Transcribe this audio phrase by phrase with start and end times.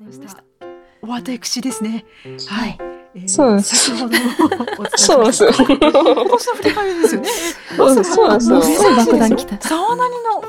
[0.00, 0.44] ました
[1.02, 2.04] 私ですね
[2.48, 2.78] はい
[3.14, 3.76] えー、そうです。
[3.76, 4.16] 先ほど
[4.96, 5.44] そうです。
[5.44, 7.28] 今年の振り返りですよね。
[7.74, 8.12] そ うです。
[8.12, 8.82] そうです。
[8.96, 9.60] 爆弾来た。
[9.66, 10.44] 沢なりの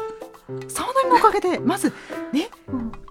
[0.67, 1.93] 沢なりのおかげでまず
[2.33, 2.49] ね、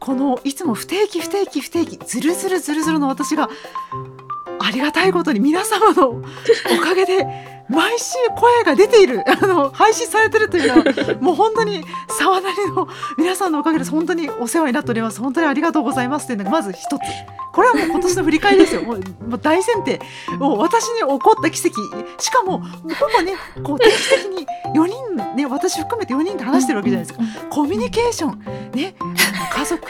[0.01, 3.49] このいつも不定期不定期不定期ずるずるずるずるの私が
[4.61, 6.23] ありがたいことに皆様のお
[6.83, 11.85] かげで毎週声が出ている あの配信されてるというのは もう本当に
[12.19, 13.91] 沢なりの皆さんのおかげです。
[13.91, 15.21] 本当にお世話になっております。
[15.21, 17.01] 本当にありがとうございますというのがまず一つ
[17.59, 18.83] これはもう今年の振り返りですよ。
[18.83, 19.99] もうもう大前提。
[20.39, 21.75] もう私に起こった奇跡。
[22.23, 22.69] しかもほ
[23.13, 23.35] ぼね
[23.65, 27.49] こう定期的に4人ね私含めて4人で話してるわけじゃないですか。
[27.51, 28.71] コミュニケーション。
[28.75, 28.95] ね
[29.53, 29.85] 家族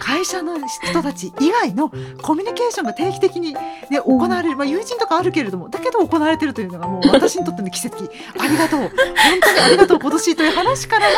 [0.00, 1.90] 会社の人たち以外の
[2.22, 8.10] コミュニケーションが定期的に、ね、行われる、まあ、友人とかあるけれどもだけど行われてるというのがもう私にとっての奇跡。
[8.40, 8.80] ありがとう。
[8.80, 8.90] 本
[9.40, 11.16] 当にありがとう今年という話からの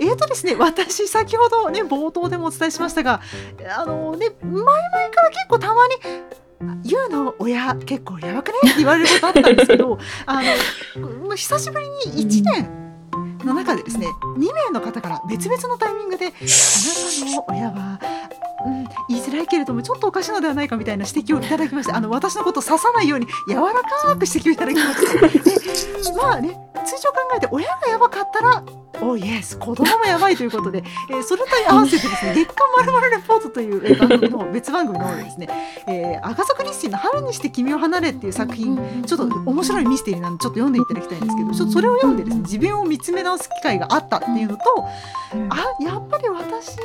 [0.00, 3.20] えーとですね私先ほどね冒頭でもお伝えしましたが
[3.76, 5.94] あのね前々から結結構たまに
[6.84, 8.70] ユウの親結構やばくね？
[8.70, 10.42] っ て言われることあったんですけどあ
[10.96, 12.68] の久しぶりに1年
[13.44, 14.06] の中でですね
[14.38, 16.44] 2名の方から別々のタイミングで「あなた
[17.36, 17.98] の親は
[18.64, 25.50] うん、言いづらいけれどもちょっとおかしいのではないかみたいな指摘をいただきましてあの私のことを刺さないように柔らかく指摘をいただきまして。
[26.12, 28.62] でまあね通常考えて親がやばかったら
[29.12, 35.48] おイエス子供もやばいということで、えー、それと合わせてですね月刊まるまるレポートという、え番組の別番組の方でですね、
[35.86, 44.62] えー、赤坂リッシーの春にして君を離れっていう作品ちょっと面白いミステリーなんでちょっと読んでいただきたいんですけどちょっとそれを読んでですね自分を見つめ直す機会があったっていうのと
[45.50, 46.76] あやっぱり私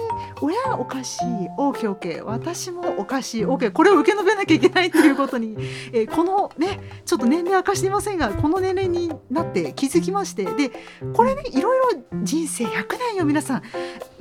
[0.42, 1.26] 親おかしい
[1.58, 5.56] OKOK 私もおかしい OK これを受け延べなきゃいけないということに、
[5.92, 10.72] えー、このねちょっと年齢明かしていませんがこの年齢になって気づきましてで
[11.14, 13.64] これねいろいろ人生100年よ皆さん。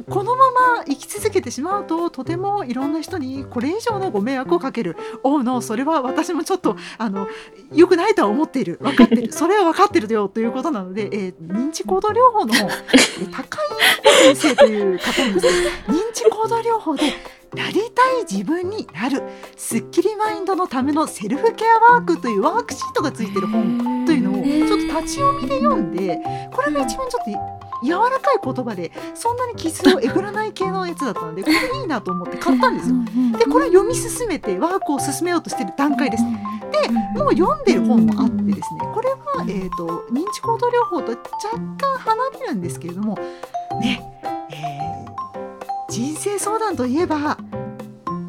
[0.09, 4.97] このまま生き続けてしまうととてもいろんな人にこれ以上のご迷惑をかける。
[5.23, 7.29] おうのそれは私もちょっとあの
[7.73, 8.79] 良くないとは思っている。
[8.81, 9.33] 分かってる。
[9.35, 12.55] それは分かってるよということなので、えー、認知行動療法の
[13.33, 13.59] 高
[14.25, 17.15] 井先生という方に認知行動療法で
[17.55, 19.23] なりたい自分になる。
[19.57, 26.21] すっきりマインドのためのセルフケアワークというワークシートがついてる本というのをちょっと立ち読みで読んで
[26.53, 32.97] これが一番ちょっと柔らかい言葉でそんなに傷をえぐらない系のやつだったのでこれいいなと思って買ったんですよ。
[33.39, 36.25] でこれ読み進めてワークを進めようとしてる段階です。
[36.73, 36.89] で
[37.19, 41.19] もう読んでる本もあってですねこれは、えーと、認知行動療法と若
[41.79, 43.15] 干離れるんですけれども
[43.81, 44.01] ね、
[44.51, 47.39] えー、人生相談といえば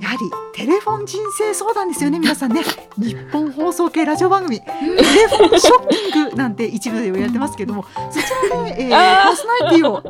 [0.08, 2.62] やはりテレフォン人生相談ですよね皆さんね。
[2.98, 10.02] 日本放送系ラジオ番組「テレフォンショッキング」なんて一部でやってますけども そちらで、えー、パーソナリティを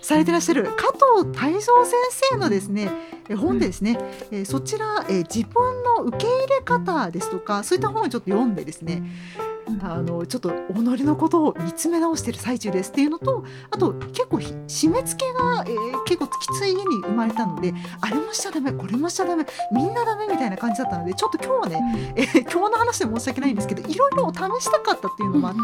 [0.00, 1.94] されてらっしゃる加藤泰造先
[2.30, 2.92] 生のですね
[3.36, 3.98] 本でですね、
[4.30, 9.02] えー、そちら、えー、自分の受け入れ方ですとかそういった本をちょっと読んでですね
[9.82, 25.60] あのちょっと己のことを見つめ直している最中ですっていうのとあと結構締め付けが、えー、結構きつい家に生まれたのであれもしちゃダメこれもしちゃダメみんなダメみたいな感じだったのでちょっと今日はね、えー、今日の話で申し訳ないんですけどいろいろ試したかったっていうのもあって、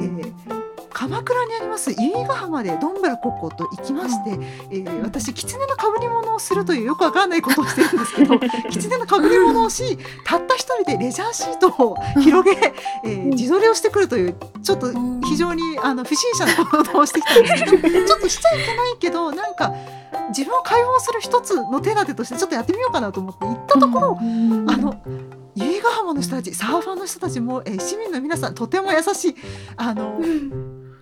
[0.00, 8.38] えー鎌倉にあります由比ヶ浜でどんぶらこっこと行きまして、うん、えー、私狐のかぶり物をするというよくわからないことをしてるんですけど
[8.70, 12.72] 狐のかぶり物をしたった一人でレジャーシートを広げ、
[13.04, 14.90] えー、自撮りをしてくるというちょっと
[15.26, 19.74] 非常にあの不審者なことをしてきたんですけど ちょっとしちゃいけないけどなんか
[20.30, 24.22] 自分を解放する一つの手立てとしてちょっとやってみようかなと思って行ったところ、あ
[24.78, 24.94] の
[25.54, 29.36] 由比ヶ浜の人たちサーファーの人たちも、えー、市民の皆さんとても優しい
[29.76, 30.18] あの、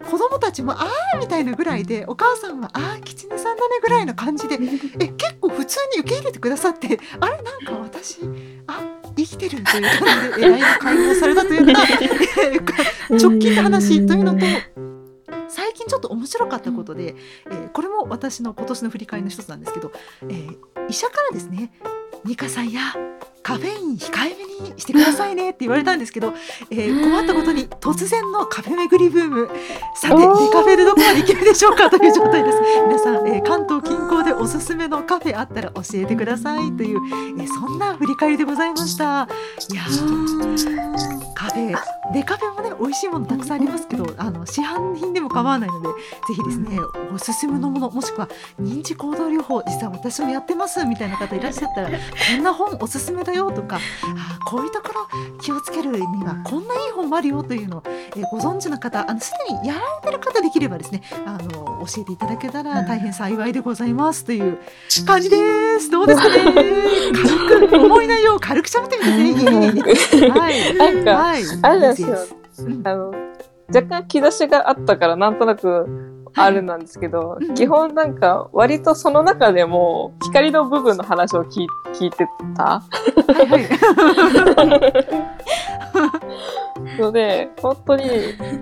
[0.04, 4.58] 子供たちもああみたいなぐらいでお母さんはああ狐さんだねぐらいな感じで
[5.00, 8.20] え結構普通に受け入れてくださってあれなんか私
[8.66, 8.82] あ
[9.16, 11.80] 生きてるという感じで LINE が解放されたというのが
[13.10, 14.46] 直近の話というのと
[15.48, 17.14] 最近ちょっと面白かったことで、
[17.46, 19.92] えー、これも私の今年の振り返りの一つなんですけど、
[20.22, 20.56] えー、
[20.88, 21.72] 医者からですね
[22.24, 22.80] 「美香さんや
[23.44, 26.32] カフェイン控えめにしてくださいねって言われたんですけど、
[26.70, 29.48] えー、困ったことに突然のカフェ巡りブーム。
[29.94, 32.58] さてデカフェでどこまで行けるでしょうかという状態です。
[32.88, 37.00] 皆さん、えー、関東近郊でおすすめのカフェあったら教えてくださいという、
[37.38, 39.28] えー、そんな振り返りでございました。
[39.70, 39.82] いや
[41.54, 45.94] カフェデカフェもね美味しいものたくさんありますけどあの市販品でも構わないのでぜ
[46.34, 46.78] ひですね
[47.12, 48.28] おすすめのものもしくは
[48.60, 51.96] 認知行動療法実は私もやってますみたいな方いらっしゃったらこ
[52.38, 64.58] んな本おすすめだよとかあこういうところ気をつけるにはこんないい本もあるよというのを、えー、ご存知の方あのすでにやられてる方できればですねあの教えていただけたら大変幸いでございますという
[65.06, 65.36] 感じで
[65.80, 65.90] す。
[65.90, 66.52] どうですかね。
[67.48, 70.30] 軽く思い内容を軽く喋ってみてね。
[70.30, 70.74] はい。
[70.74, 72.16] なんか、はい、あれですよ。
[72.84, 73.12] あの
[73.68, 82.26] 若干兆しがあったからなんとなくあるなんですけど、はい、基本なんか割とその中でも光の部分の話を聞聞いて
[82.56, 82.82] た。
[86.98, 88.04] ので、本当に、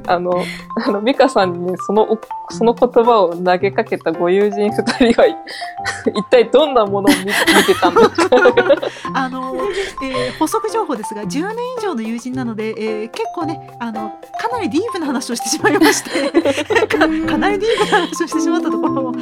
[0.07, 0.43] あの、
[0.87, 2.07] あの、美香さんにその、
[2.51, 5.27] その言葉を投げかけたご友人二人は、
[6.15, 7.33] 一体どんなものを見見
[7.65, 8.37] てたんですか？
[9.15, 9.55] あの、
[10.03, 16.31] えー、補足情報ですが、10年以上の友人なので、えー、結構ね、あの、かなりディープな話をしてしまいまして
[16.87, 16.99] か、
[17.29, 19.13] かなりディープな話をしてしまったところも、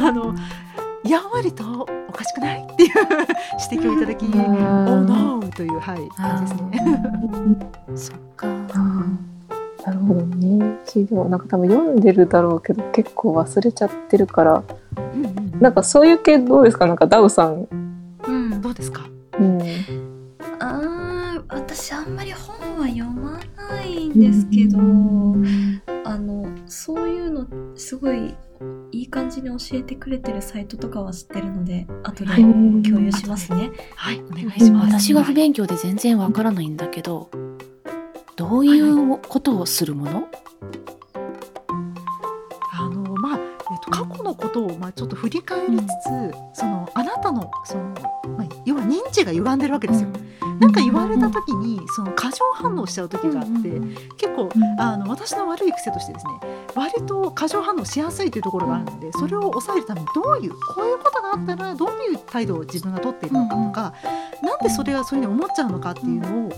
[0.00, 0.34] あの、
[1.04, 2.90] やんわりとおかしくないっていう
[3.70, 6.76] 指摘をいただき、おーノーという、はい、感じですね。
[7.96, 8.46] そっか。
[9.86, 10.78] なるほどね。
[10.86, 14.62] 資料なんか多分読んでるだろうけど結構忘れちゃってるから、
[15.14, 16.86] うんうん、なんかそういう系どうですか？
[16.86, 17.66] なんかダウさん。
[18.28, 19.08] うん、どうですか？
[19.38, 19.62] うん。
[19.62, 19.66] あ
[20.60, 27.46] あ、私あんまり本は読まないんですけど、うん、あのそういうの
[27.76, 28.34] すごい
[28.92, 33.70] いい感じに教えてくれてるサイトとかは知ってるので後で共有しますね。
[33.96, 35.00] はい、お願いします。
[35.02, 37.30] 私が不勉強で全然わからないんだけど、
[38.36, 40.28] どういうことをするもの？
[40.28, 40.99] あ
[44.30, 47.84] のことをまあちょっと振り返りつつ、そのあなたのその
[48.36, 50.08] まあ要は認知が歪んでるわけですよ。
[50.60, 53.80] なんか言われた時にその過剰反応しちゃう時があって、
[54.18, 56.32] 結構あの私の悪い癖としてですね
[56.74, 66.52] 割と過剰反応しやすいというところがあるのでそれを抑えるためにどういうこういうことがあったらどういう態度を自分が取っているのかとか、うん、なんでそれがそういうふうに思っちゃうのかっていうのを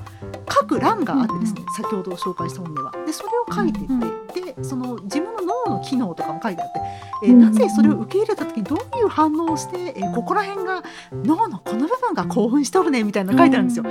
[0.50, 2.92] 書く欄があってですね、先ほど紹介した本では。
[3.06, 6.80] でそれを書いていってでその自分の脳の機能とかも書いてあって、
[7.24, 10.82] えー、なぜそれを受け入れた時にどういう反応をして、えー、ここら辺が
[11.12, 13.84] 脳のこの部分が興奮しとるねみたいなの書いてあるんですよ。
[13.84, 13.90] で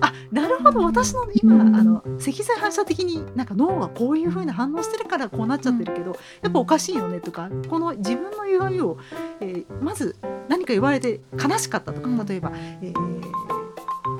[0.00, 8.98] あなるほど私の今あの赤外反射的になんか脳がこういうふうに反応してるからこうなっちゃってるけどやっぱおかしいよねとかこの自分の歪みを、
[9.40, 10.39] えー、まず何
[10.70, 12.94] か言われて悲しかったとか例えば、えー、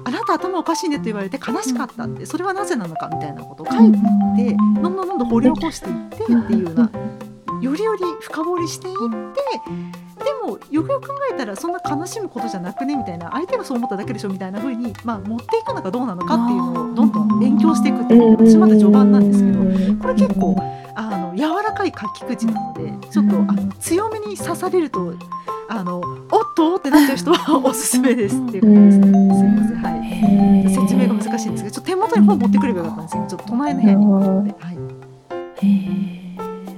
[0.05, 6.91] あなた頭おかしいねと言われて悲しかったってそれはなぜなのかみたいなことを書いていってどんどんどんどん掘り起こしていってっていうような
[7.61, 19.59] よりより深掘りしていってでもよくよく考えたらそんな悲しむことじゃなくねみたいな相手がそう思っただけでしょみたいな風にまあ持っていくのかどうなのかっていうのをどんどん勉強していくっていう私まだ序盤なんですけど
[20.03, 20.80] これ結構あ
[21.31, 25.15] の柔らかい書き口なのでちょっとあの強めに刺されると
[25.69, 26.09] あのおっ
[26.57, 29.11] とってなっちゃう人はおすすめですっていう感じです。
[29.11, 29.35] ね。
[29.35, 29.77] すみません。
[29.77, 29.91] は
[30.67, 30.71] い。
[30.75, 34.75] 説明が難しいんですけどちょっと手元に本持ってくればよかったんですけどちょっと隣の部屋に行ってはい。
[34.75, 34.79] っ
[35.57, 36.37] てい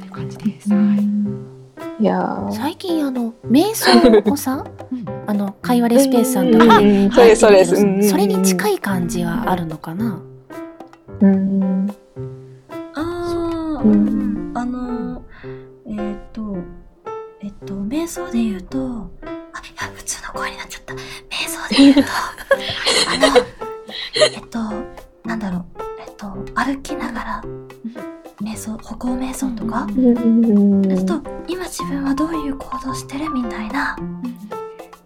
[0.09, 0.73] う感じです。
[0.73, 2.03] はい。
[2.03, 4.67] いや最近あの瞑想をさ
[5.27, 7.11] あの会話レスペースさんとか、うん。
[7.13, 8.03] そうですそうです、うん。
[8.03, 10.21] それに近い感じはあるのかな？
[11.21, 11.89] うん。
[12.95, 15.25] ああ、うん、あの
[15.87, 16.57] えっ、ー、と
[17.41, 20.95] えっと瞑想で言うとあいや普通の声になっちゃった。
[20.95, 20.99] 瞑
[21.49, 22.03] 想で言うと
[23.09, 23.47] あの
[24.35, 24.59] えっと
[25.29, 25.65] なんだろう。
[26.01, 27.43] えっと歩きながら
[28.43, 33.97] 瞑想歩行瞑想とか、あと今自分はどういう行動してるみたいな、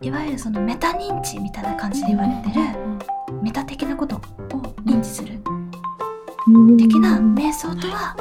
[0.01, 2.65] いわゆるそのメタ認知みたいな感じで言われてる、
[3.43, 4.21] メタ的なことを
[4.85, 5.39] 認知する、
[6.79, 8.17] 的な瞑想とは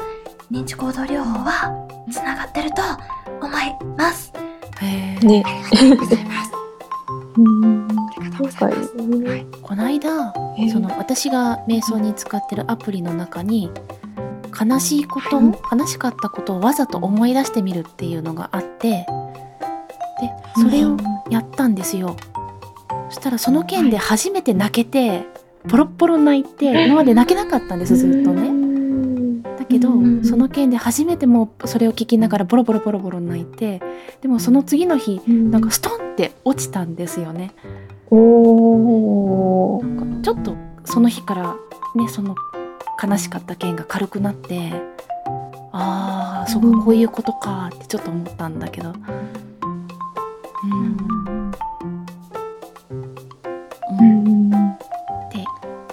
[0.50, 2.82] 認知行動療法はつながってると
[3.40, 4.32] 思います。
[4.80, 6.52] へね、ありがとうございます。
[9.62, 10.32] この間、
[10.72, 13.70] その私が瞑想に使ってるアプリの中に
[14.58, 15.40] 悲しいこと、
[15.76, 19.06] 悲しかったことをわざと思い出してみるっていうのがあって
[20.20, 20.96] でそれを
[21.30, 22.16] やったんですよ。
[23.10, 25.26] そしたらその件で初めて泣けて
[25.68, 28.50] ポロッポロ泣いて今まで泣けなかったんですずっとね。
[29.58, 29.90] だけど
[30.24, 33.82] その件で初めてもうそれを聞きながらボロボロボロボロ泣いて
[34.22, 37.52] でもその次の日なんかストンって落ちたんですよね。
[38.08, 41.56] おなんかちょっとその日から
[41.96, 42.36] ねその
[43.02, 44.72] 悲しかった件が軽くなって
[45.72, 48.90] ああそここういうことかってちょっと思ったんだけど。
[48.90, 51.52] うん。
[53.98, 54.70] うん。
[54.70, 54.78] っ
[55.32, 55.44] て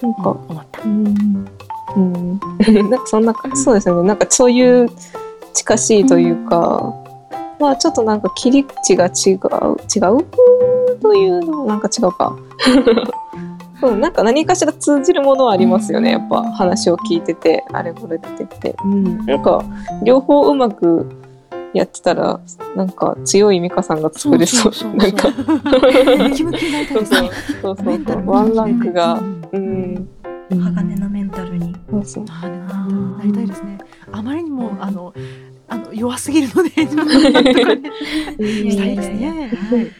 [0.01, 0.83] なんか思った。
[0.83, 1.62] うん
[1.95, 2.39] うん。
[2.89, 4.07] なんかそんなそうですよね。
[4.07, 4.89] なんかそういう
[5.53, 6.93] 近しいというか、
[7.59, 10.25] まあちょっとなんか切り口が違う違う？
[11.01, 12.35] というのなんか違うか。
[13.83, 18.75] うん、なんか何かしら通じるものはありますよね、やっぱ話を聞いてて、あれこれって言って。
[18.85, 19.62] うん、なんか、
[20.03, 21.05] 両方うまく
[21.73, 22.39] やってたら、
[22.77, 24.95] なんか強い美香さんが作れそう。
[24.95, 25.45] なんか、そう
[27.05, 27.29] そう。
[27.62, 28.25] そうそう。
[28.25, 29.19] ワンランクが、
[29.51, 30.07] うん。
[30.50, 30.59] うん。
[30.59, 31.72] 鋼のメンタルに。
[31.93, 32.25] そうそう。
[32.29, 33.77] あーなりたいですね。
[34.12, 35.13] あまりにもあの
[35.67, 36.69] あの弱すぎるので
[38.71, 39.51] したいですね。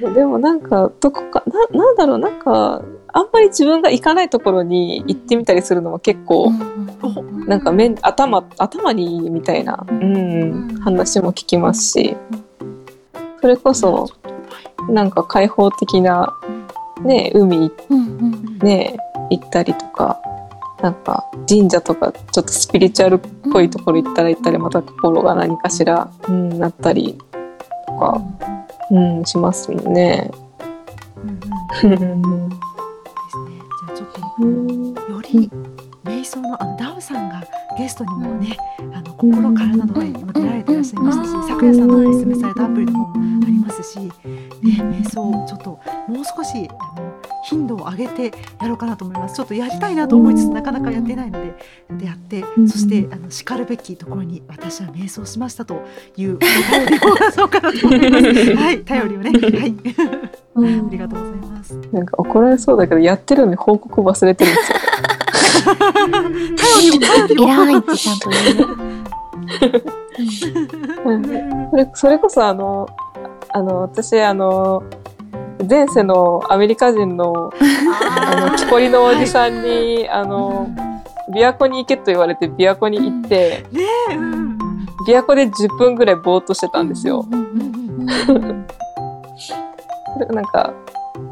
[0.01, 0.13] はい。
[0.13, 6.51] でもなんか、どこか、な、なんだろう、なんか、あんまり自分が行かないところに行ってみたりするのは結構、
[7.01, 7.95] おなんかめん。
[8.01, 12.17] 頭、頭にいいみたいな、うん、話も聞きますし、
[13.41, 14.09] それこそ、
[14.89, 16.35] なんか開放的な、
[17.01, 18.59] ね、海、うんうん。
[18.59, 18.97] ね、
[19.29, 20.19] 行ったりとか、
[20.83, 23.19] なんか神社とかちょっとスピリチュアルっ
[23.53, 27.17] ぽいところ行ったら行ったりまた心が何かしら、うん、なったり
[27.87, 28.21] とか、
[28.91, 30.29] うん、しますもんね。
[31.21, 31.97] ですね。
[31.97, 35.49] じゃあちょっとうんより
[36.03, 37.43] 瞑想のあのダウさんが
[37.77, 38.57] ゲストにもね、
[38.93, 44.12] あの心からの会にも出られていらっしゃいましたし、うんさくやさんのお勧めされたアプリもありますし、ね、
[44.62, 47.13] 瞑想をちょっともう少しあの
[47.45, 49.36] 頻度を上げてやろうかなと思います。
[49.36, 51.53] ちょっとやりたいなと思いつつなかなかやっていないので、
[51.98, 55.81] でやって、うんそしてあの叱るべきところに私は瞑想しましたと
[56.17, 56.50] いうお便
[56.88, 58.55] りを出そうかなと思います。
[58.55, 59.75] はい、頼りをね、はい、
[60.55, 61.79] ありがとうございます。
[61.91, 64.77] なんか怒られそうだけど、やってるのに報告忘れてるんですよ。
[65.62, 67.48] 頼りを頼りを。
[67.48, 69.83] 偉いってちゃんと言う。
[71.05, 71.24] うん
[71.72, 72.88] それそれこそあの、
[73.50, 74.83] あの、私、あの、
[75.69, 77.51] 前世のアメリカ人の、
[78.17, 80.67] あの、木こりのおじさんに、あの、
[81.31, 83.81] 琵琶湖に行けと言われて琵琶湖に行って、ね
[84.12, 84.57] え、うん。
[85.07, 87.25] 琵琶湖で10分ぐらいぼーっとしてたんですよ。
[90.31, 90.74] なんか、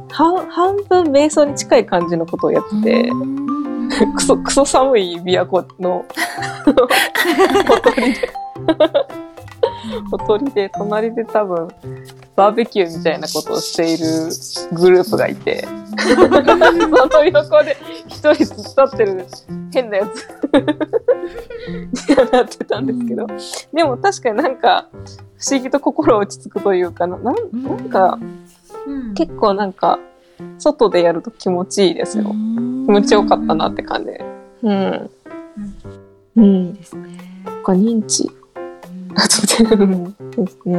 [0.10, 3.12] 半半分瞑想に近い感じのことをやってて、
[4.16, 6.06] クソ、クソ寒い琵琶湖の
[7.68, 8.32] ほとりで、
[10.10, 11.68] ほとりで、隣で多分、
[12.36, 14.06] バーベキューみたいなことをしている
[14.74, 15.68] グループがいて、
[16.08, 16.16] そ
[17.18, 19.26] の横で一人突っ立ってる
[19.74, 20.28] 変なやつ。
[22.10, 23.28] にはなってたんですけど、
[23.74, 24.88] でも確かになんか、
[25.38, 28.20] 不思議と心落ち着くというかな、なんなんか、
[29.16, 30.00] 結構なんか、
[30.60, 32.24] 外でやると気持ちいいですよ。
[32.26, 34.12] 気持ちよかったなって感じ。
[34.64, 35.10] うん。
[36.36, 36.74] うん。
[36.74, 37.20] ですね。
[37.64, 38.30] 他認知。
[39.16, 40.74] あ、そうでうんですね。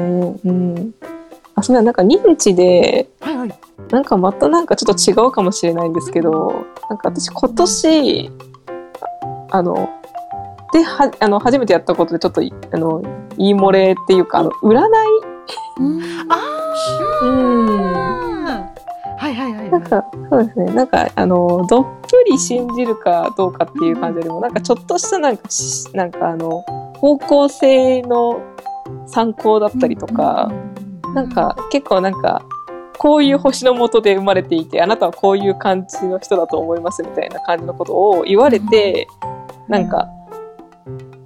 [0.45, 0.95] うん。
[1.55, 3.55] あ、そうだ、なんか認知で、はいはい。
[3.91, 8.31] なんかまたなんかちょっと違うかもしれないんですけど、なんか私今年、
[9.51, 9.91] ああの、
[10.73, 13.03] で、は、あの、初めてやったことでちょっとい、あの、
[13.37, 14.81] 言い漏れっていうか、あの、占い？
[15.79, 15.85] う
[17.29, 18.02] ん。
[19.23, 19.71] はいはいはい。
[19.71, 20.73] なんか、そうですね。
[20.73, 26.63] なんか、あの、どっぷり信じるかどうかっていう感じよりも、なんかちょっとしたなんかし、なんかあの、
[26.97, 28.43] 方向性の
[29.07, 30.51] 参考だったりとか、
[31.15, 32.43] なんか結構なんか、
[32.99, 39.07] こういう星の下で生まれていて、あなたはこういう感じの人だと思いますみたいな感じのことを言われて、
[39.69, 40.09] なんか、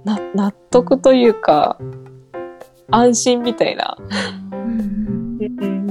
[0.03, 1.79] な、納得というか、
[2.91, 3.97] 安心みたいな、
[4.51, 5.86] うん、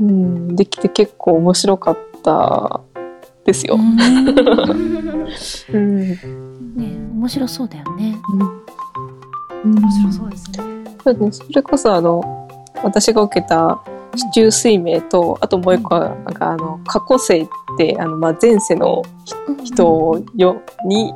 [0.00, 2.80] うん、できて結構面白かった
[3.44, 3.76] ですよ。
[3.76, 3.96] うん。
[6.76, 8.16] ね面白そうだよね。
[9.64, 10.58] 面白そうですね。
[11.02, 11.46] そうですね。
[11.46, 12.48] それこそあの、
[12.82, 13.80] 私が受けた
[14.14, 17.48] 市中水明と、あともう一個は、なんかあの、過去世っ
[17.78, 19.02] て、あの、まあ、前世の
[19.64, 21.14] 人をよ、に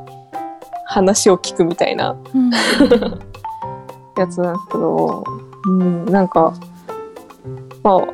[0.85, 2.51] 話を聞くみたいなうん
[4.17, 5.23] やつなんですけど、
[5.65, 6.53] うん、なんか、
[7.83, 8.07] まあ、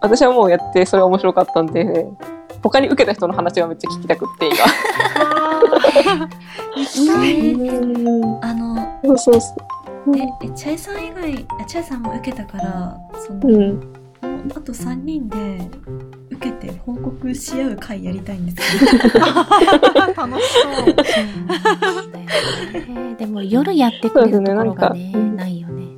[0.00, 2.06] 私はもうやってそれ面白かったんで、
[2.62, 4.56] 他に受けた人の話がめっちゃ聞きたくって、今。
[6.76, 7.38] う
[7.84, 9.54] んあの、そうそうそ
[10.06, 10.16] う。
[10.16, 13.80] え、え、チャイさん以外、あチャイさんも受けたから、その、うん。
[14.56, 15.36] あと3人で
[16.30, 19.24] 受けて報告し合う会やりたいんですけど。
[20.16, 20.94] 楽しそう。
[23.18, 25.88] でも夜やってくれるところがねねないよね。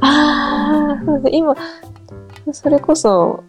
[0.00, 1.38] ああ、そうですね。
[1.38, 1.54] 今、
[2.50, 3.44] それこそ、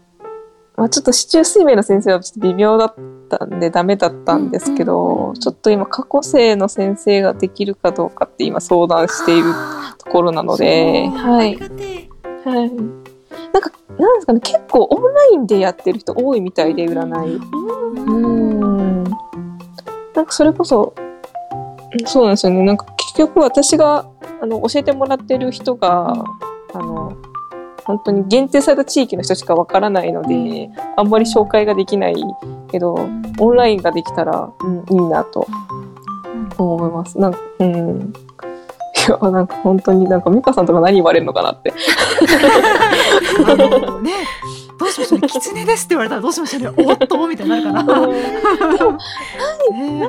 [0.75, 2.95] まあ、ちょっと市中水明の先生はちょっと微妙だっ
[3.29, 9.53] たんでダメだったんですけど、ちょっと今過去生の先生ができるかどうかって今相談している
[9.97, 11.55] ところなので、はい。
[11.55, 12.71] はい。
[13.51, 17.35] なんか、なんですかね、結構オンラインでやってる人多いみたいで、占い。
[17.35, 17.99] え。
[17.99, 19.03] うん。
[19.03, 21.13] なんかそれこそ、うん
[22.05, 22.63] そうなんですよね。
[22.63, 24.09] なんか結局私が、
[24.41, 26.25] あの、教えてもらってる人が、
[26.73, 27.15] あの、
[27.85, 32.15] 本当に限定された地域の人しかわからないので、あんまり紹介ができない
[32.71, 32.95] けど、
[33.39, 35.47] オンラインができたら、うん、いいなと
[36.57, 37.19] 思います。
[37.19, 38.13] なんか、うん。
[39.09, 41.73] やなんか本当になんか美香さんとか何言われるのかなって。
[43.45, 44.11] あのね
[44.93, 47.83] しましょうね狐ですって言われたらどうしましょうねおっとみたいになるかな。
[47.83, 47.97] な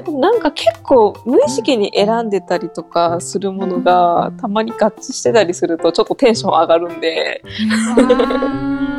[0.00, 7.42] ん かなんか結構無意識に選んでたりとかするものがたまに合致してたりするとちょっとテンション上がるんで。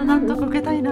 [0.06, 0.92] なんとか受けたいな。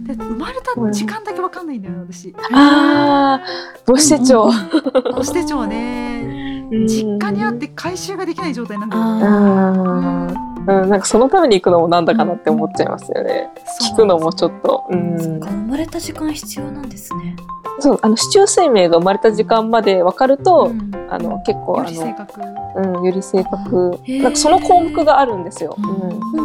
[0.00, 2.34] で生まれた時間だけわかんないんだよ私。
[2.52, 3.46] ああ、
[3.86, 4.50] 母子手帳。
[4.50, 13.48] 母子手帳ねうん実家にあって回収ができない状態なんだようん、なんかそのために行くのもなんだかなって思っちゃいますよね。
[13.92, 14.84] 聞くのもちょっと。
[14.90, 17.36] うん生まれた時間必要なんですね。
[17.78, 22.40] そう、あの、市中水明が生まれた時間まで分かると、うんあの、結構、よあの、り正確。
[22.76, 23.98] うん、より正確。
[24.06, 25.76] なんかその項目があるんですよ。
[25.78, 26.40] うん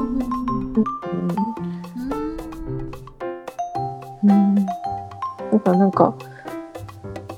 [4.24, 4.55] うん。
[4.55, 6.15] だからなんか、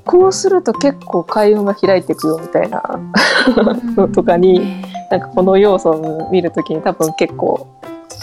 [0.04, 2.82] こうすると結構開運が開いていくよみたいな
[3.94, 4.77] のとかに、
[5.10, 7.66] なんかこの要素を見るときに多分結構、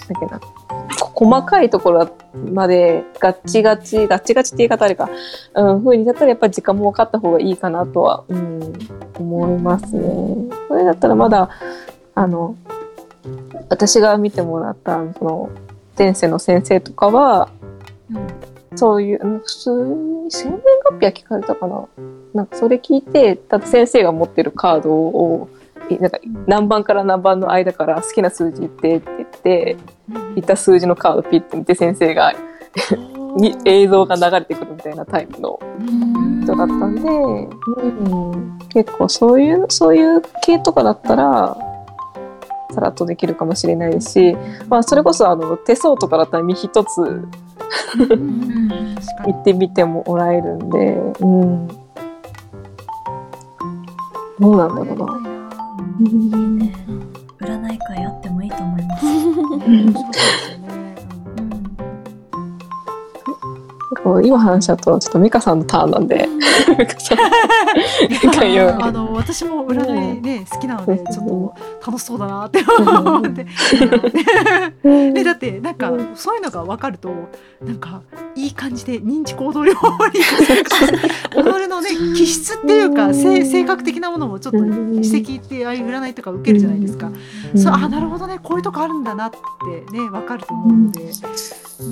[0.07, 0.39] だけな、
[1.13, 2.09] 細かいところ
[2.51, 5.09] までガッチガチ、ガッチガチって言い方あるか、
[5.55, 8.73] うん、風にだったらやっぱり時間も分かった方がいいかなとは、うん、
[9.17, 10.01] 思いますね。
[10.67, 11.49] それだったらまだ、
[12.13, 12.55] あの、
[13.69, 15.49] 私が見てもらった、その、
[15.97, 17.49] 前世の先生とかは、
[18.13, 18.27] うん
[18.75, 21.87] そういう、普通に生年月日は聞かれたかな
[22.33, 25.49] なんかそれ聞いて、ただ先生が持ってるカードを、
[25.99, 29.77] なんか何番から何番の間から好きな数字言ってって言って、
[30.35, 32.33] 言った数字のカードピッて見て先生が
[33.35, 35.59] に映像が流れてくるみたいなタイプの
[36.43, 41.57] 人だったんで、うん、結構そういう、そういう系とかだったら、
[42.73, 44.35] さらっとできるかもしれないし、
[44.67, 47.27] まあそれこそあの手相とかだったら身一つ行
[49.31, 51.67] ってみてもらえるんで、うん。
[54.39, 55.34] どうなんだろうな。
[55.99, 56.73] いいね。
[57.39, 59.05] 占い会あってもいいと思います。
[59.05, 60.64] そうですよね。
[64.23, 66.27] 今話しちゃうと、ちょっと美香さんのターンなんで、
[68.81, 73.45] あの私も占いね好きなのでうんちょっと楽しそうだなって思って。
[75.11, 76.15] で だってなんかうん。
[76.15, 77.13] そういうのが分かると
[77.61, 78.01] なんか
[78.35, 80.17] いい感じで認知行動療法に己
[81.69, 87.11] のね気質っていうか性性格的なものもちょっとうん指摘ってああいう占いとか受けるじゃないですか。
[87.55, 89.37] そうあなるほどねこういうとこあるんだなって
[89.91, 91.11] ね分かると思うので、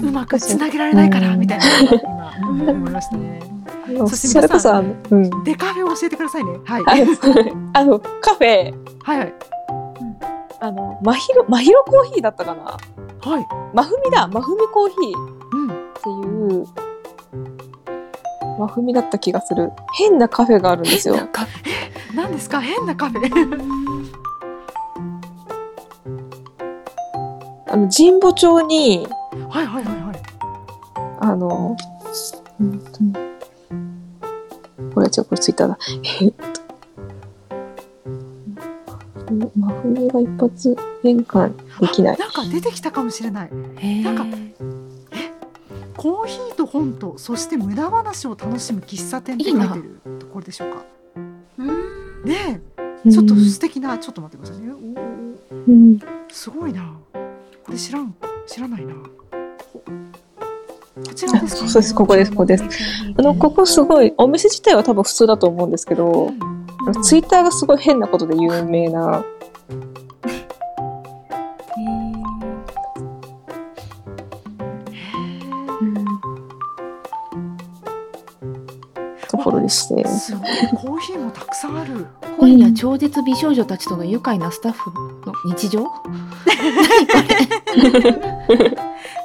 [0.08, 1.66] うまくつなげられないかなみたいな
[2.04, 3.40] 今、うん思いましたね。
[3.88, 5.44] あのそしてそれこそ、皆さんうん。
[5.44, 6.58] でカフェを教えてくださいね。
[6.66, 6.84] はい。
[6.86, 6.94] あ
[7.80, 9.34] あの、カフェ、はいはい。
[10.60, 12.64] あの、まひろ、まひろコーヒーだったかな
[13.32, 13.48] はい。
[13.74, 15.18] まふみだ、まふみコーヒー
[15.54, 15.70] うん。
[15.70, 16.66] っていう、
[18.60, 19.72] まふみだった気がする。
[19.98, 21.16] 変なカフェがあるんですよ。
[22.16, 22.62] なんですか？
[22.62, 23.62] 変なカフェ。
[27.68, 29.08] あの、神保町に、
[29.50, 30.16] はいはいはいはい。
[31.20, 31.76] あの、
[32.60, 33.00] うんと
[34.94, 35.78] これは違う、これツイッターだ。
[36.22, 36.34] えっ
[39.26, 42.18] と、まふみが一発変換できない。
[42.18, 43.52] なんか出てきたかもしれない。
[44.04, 44.26] なんか
[45.98, 50.84] コーヒーと本とそして無駄話を楽しむ喫茶店って書いてるところでしょうか？
[51.58, 51.68] うん。
[52.26, 52.62] ね
[53.06, 54.74] え、ちょっと素敵な、ちょっと待ってくださいね。
[55.68, 56.00] うん
[56.32, 56.98] すごいな。
[57.66, 58.14] これ知らん、
[58.46, 58.96] 知らないな。
[60.96, 61.96] ここちらですか、そうです。
[61.96, 62.32] ここです。
[62.32, 62.64] ここです。
[63.18, 66.32] あの、ここすごい、お店自体は多分普通だと思うんですけど、
[66.86, 69.26] あのツイッターがすごい変なことで有名な、
[79.30, 80.08] ところでして。
[80.08, 82.06] すごい、コーヒーもたくさんある。
[82.38, 84.92] 本屋超絶美少女たちとの愉快なスタッフ
[85.26, 85.86] の日常？
[85.90, 85.90] は
[87.74, 87.88] い。
[88.68, 88.76] い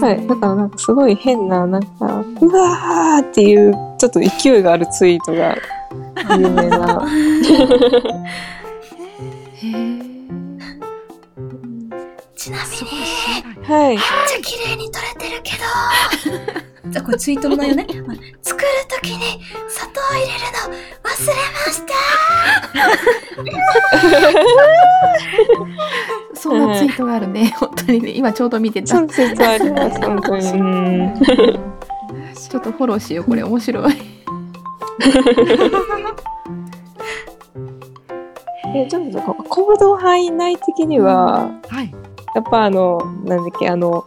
[0.00, 0.26] はい。
[0.26, 5.56] だからなんかすごい変な、なんか、うわーっていう、ちょっと勢いがあるツイートが
[6.36, 7.06] 有名な。
[9.54, 10.10] へー
[12.40, 12.72] ちなみ
[13.60, 13.64] に。
[13.64, 13.88] はい。
[13.90, 15.64] めっちゃ綺麗に撮れてるけど。
[16.90, 17.86] じゃあこれツイートの内容ね。
[18.60, 20.68] 作るときに砂糖を入れるの
[21.02, 21.94] 忘れました。
[26.38, 28.10] そんなツイートがあるね、 本当にね。
[28.10, 28.98] 今ちょうど見てた。
[28.98, 30.50] そうツイートあります、本当に。
[30.50, 31.14] うん。
[32.34, 33.42] ちょっとフォローしようこれ。
[33.42, 33.92] 面白い。
[38.74, 41.90] え、ちょっと行動範囲内的には、はい。
[42.34, 44.04] やっぱあの、なんだっけ、あの、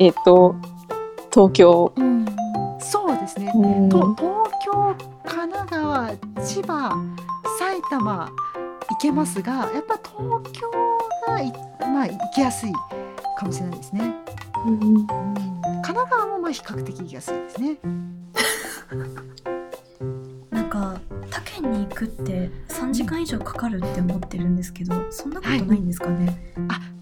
[0.00, 0.56] えっ、と、
[1.32, 1.92] 東京。
[2.78, 3.52] うんそうですね。
[3.54, 6.96] うんと東京神奈川千葉
[7.58, 8.30] 埼玉
[8.88, 10.18] 行けますがやっぱ東
[10.52, 10.70] 京
[11.26, 12.72] がいまあ行きやすい
[13.38, 14.14] かもしれないですね。
[14.66, 15.06] うんうん
[15.82, 17.78] 神奈川もまあ比較的行きやすいですね。
[20.50, 20.98] なんか
[21.30, 26.97] 他県に行くって3時間以上かかるって思ってるんですけどそんなことないんですかね、あ、あの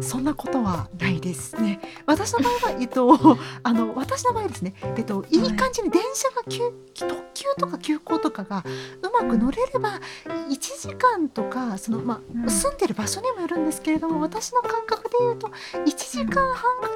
[0.00, 1.80] そんなことはないですね。
[2.06, 4.74] 私の場合はえっとあの私の場合ですね。
[4.96, 6.58] えっといい感じに電車が急
[6.94, 8.64] 特急とか急行とかが
[9.02, 16.92] うまく乗れれば1時間とかそのまうんあ住んでる場所にもよるんですけれども、私の感覚で言うと1時間半ぐら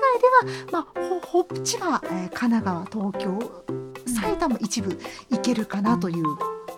[0.49, 3.63] いではまあほほ千葉、えー神奈川東京
[4.07, 4.99] 埼玉一部
[5.31, 6.25] 行けるかなという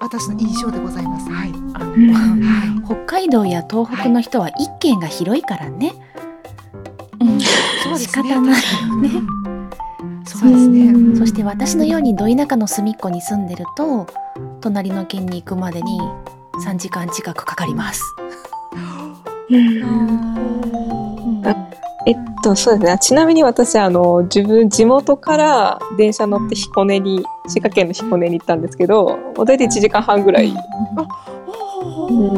[0.01, 1.31] 私の印象でございます。
[1.31, 1.53] はい。
[2.85, 5.93] 北海道や東北の人は一軒が広いからね。
[5.93, 6.12] うん、そうですね
[8.03, 8.55] 仕方ない
[9.01, 9.11] ね。
[10.25, 10.87] そうですね。
[10.87, 14.07] うんそして私のようにど田舎の隅っこに住んでると
[14.61, 16.01] 隣の県に行くまでに
[16.65, 18.03] 3時間近くかかります。
[22.05, 22.99] えっと、そうですね。
[23.01, 30.53] ちなみに私、あの、自分、地元から電車乗って彦根に、滋賀県の彦根に行ったんですけど、大体1時間半ぐらい。
[31.87, 32.33] おうー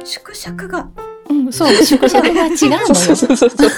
[0.00, 0.04] ん。
[0.04, 0.88] 縮尺が
[1.30, 2.52] うん、そう、縮尺 が違う
[2.88, 3.16] のそうよ。
[3.16, 3.70] そうそうそう。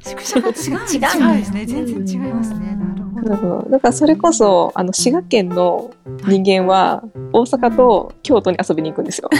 [0.00, 1.66] 縮尺が違う違うですね。
[1.66, 2.78] 全然違いますね。
[3.14, 3.66] なるほど。
[3.70, 5.90] だからそれこそ、あの、滋賀県の
[6.26, 9.28] 人間は、大阪と京都に遊びに行くんですよ。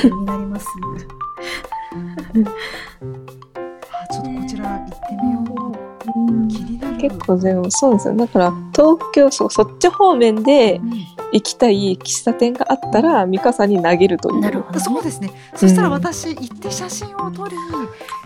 [0.00, 0.66] 気になります
[6.98, 8.14] 結構全部そうですよ。
[8.14, 14.40] だから、東京、そう、そっち方面でうん行きたい喫茶店があったら、ミカさんに投げるという。
[14.40, 14.84] なるほど、ね。
[14.84, 15.30] そうですね。
[15.54, 17.56] そしたら私行って写真を撮り、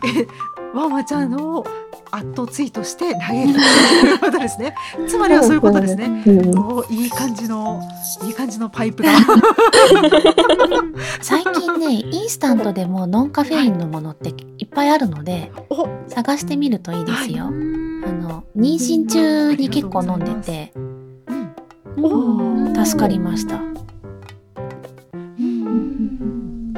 [0.04, 0.26] え
[0.74, 1.66] ワンワちゃんを
[2.11, 3.58] アットツイートして投げると
[4.06, 4.74] いうことですね。
[5.06, 6.22] つまりはそういうことですね。
[6.26, 7.80] うんおいい感じの
[8.24, 9.11] いい感じのパイプが。
[11.20, 17.46] 最近ね、インスタントでもノンカフェインのものっていっぱいあるので、お探してみるといいですよ。
[17.46, 17.50] は
[18.05, 20.73] あの妊娠中に結構飲んでて、
[21.97, 23.57] うん、助かりました。
[23.57, 23.61] う
[25.43, 26.73] ん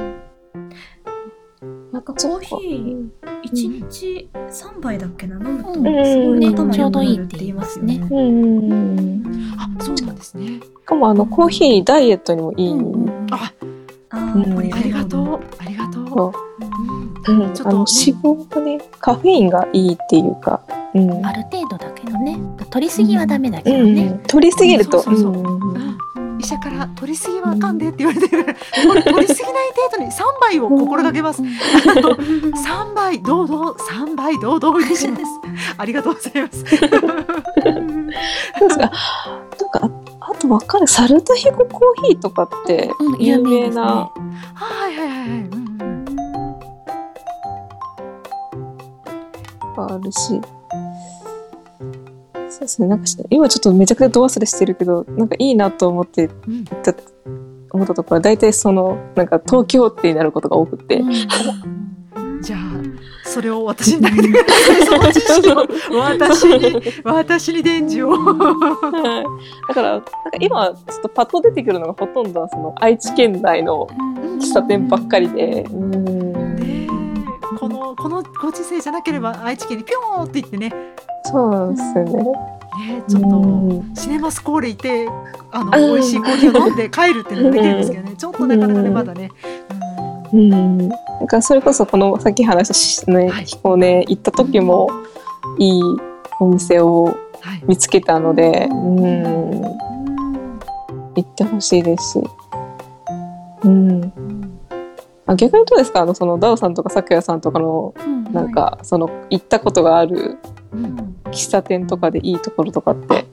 [1.91, 3.09] なんかコーヒー
[3.43, 5.35] 一日三杯だっけな？
[5.37, 7.95] 飲むとすうんごいね頭ちょうどいい良くなるって言いますよね。
[8.11, 9.23] うん。
[9.57, 10.59] あそうなんですね。
[10.59, 12.71] しかもあのコーヒーダイエットにもいい。
[12.71, 13.53] うんうんあ
[14.15, 16.07] あうんありがとうありがとう。
[16.07, 16.45] そう
[17.27, 17.87] うんうんちょっとねあの脂
[18.21, 20.61] 肪がね、カフェインがいいっていうか、
[20.93, 21.25] うん。
[21.25, 22.39] ある程度だけどね。
[22.69, 24.05] 取りすぎはダメだけどね。
[24.05, 25.03] うん、取りすぎると、
[26.39, 31.41] 医者から取りすぎはあかんでって言われてる取りすぎない程度に3杯を心がけます。
[31.41, 31.45] あ
[31.95, 35.31] の3杯堂々3杯堂々嬉しいです。
[35.77, 36.59] ありがとうございます。
[36.59, 36.77] そうで
[38.69, 38.79] すか。
[38.79, 38.89] なん
[39.71, 39.91] か、
[40.35, 40.87] とわかる。
[40.87, 43.81] サルタヒココーヒーとかってうん、有有名ですね。
[43.81, 44.11] 名な、
[44.53, 45.29] はいはいはいはい。
[45.29, 45.65] うんうん
[49.77, 50.41] あるし。
[52.49, 52.87] そうですね。
[52.87, 56.93] なんかし今ちょっとめちゃくちゃど忘れしてるけど、なんかいいなと思ってうん行った、
[57.71, 61.03] 思ったところは大体その、なんか東京ってなることが多くて。
[62.41, 62.59] じゃあ
[63.25, 64.85] それを私に投げてください。
[64.85, 68.11] その知識を私に 私に伝授を。
[68.11, 70.09] はいだから、なんか
[70.39, 73.87] 今、ちょっとパッと出てくるのがほとんどはその愛知県内の
[74.39, 75.65] 喫茶店ばっかりで。
[75.71, 76.87] うんねえ
[77.57, 80.73] このこのご時世じゃなければ愛知県にピョーンって言ってね
[81.23, 82.11] そうなんですよね。
[82.13, 83.27] ねちょっと。
[83.27, 83.41] う
[83.73, 85.07] んシネマスコーレ行って
[85.51, 89.31] あのうん美味しいコーヒーを飲んで帰るっていうのができるんですけどね、ちょっとなかなかねうんまだね、
[90.35, 90.89] うん。
[90.89, 93.45] なんかそれこそこのさっき話したね、はい。
[93.45, 94.89] 彦根行った時も
[95.57, 95.81] いい
[96.39, 102.23] お店をはい、見つけたので、うん、行ってほしいですし。
[103.63, 104.11] うん。
[105.27, 106.01] あ逆にどうですか？
[106.01, 108.23] あの、その、ダオさんとか咲夜さんとかの、うん。
[108.33, 110.39] なんか、その、行ったことがある
[110.71, 111.15] うん。
[111.25, 113.25] 喫茶店とかでいいところとかって。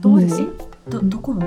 [0.00, 0.56] どうです、うん。
[0.90, 1.40] どどこの？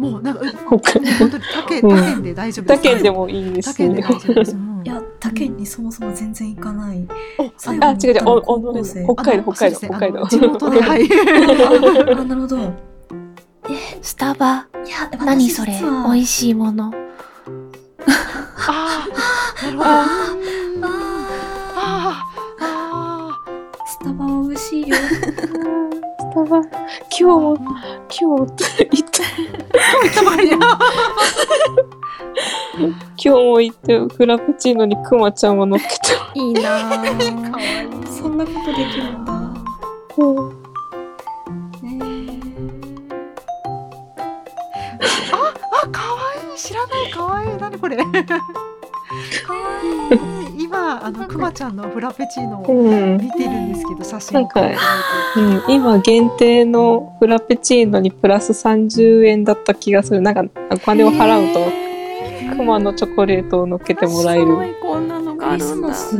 [0.00, 1.96] もうなんか本当に他県うん。
[1.96, 7.06] 他県で大丈夫です他県でもいいですし他県で大丈夫です、うんいや他県にそもそも全然行かない。
[7.38, 8.84] あ、違う違う、お、お、
[9.14, 10.26] 北海道、北海道、北海道。
[10.26, 11.06] 地元ではい。
[12.16, 12.72] あなるほど。
[14.00, 16.90] スタバ、いや何それ、美味しいもの。
[18.56, 19.90] ああなるほど。
[19.90, 20.88] あうんあ
[21.76, 22.64] あー。
[22.64, 23.38] あ
[23.86, 24.96] スタバは美味しいよ
[26.30, 26.68] スタバ、今
[27.10, 28.54] 日も、今日も行っ
[33.16, 36.30] 今日も行ってフラペチーノにクマちゃんを乗っけた。
[36.36, 36.60] いいな。
[36.60, 38.06] かわいい。
[38.06, 39.32] そんなことできるんだ。
[40.18, 40.60] うん。
[45.32, 46.56] あかわいい。
[46.56, 47.10] 知らない。
[47.10, 47.56] かわいい。
[47.58, 47.96] 何これ
[50.58, 54.80] 今あのくまちゃんのフラペチーノをうん見てるんですけど写真を撮っていただいて
[55.40, 60.20] うん、今限定のフラペチーノにプラス30円だった気がする。
[60.20, 64.68] なんかお金を払うとクマのチョコレートを乗っけてもらえすごる。
[64.68, 66.16] いこんなのがあクリスるんだマス。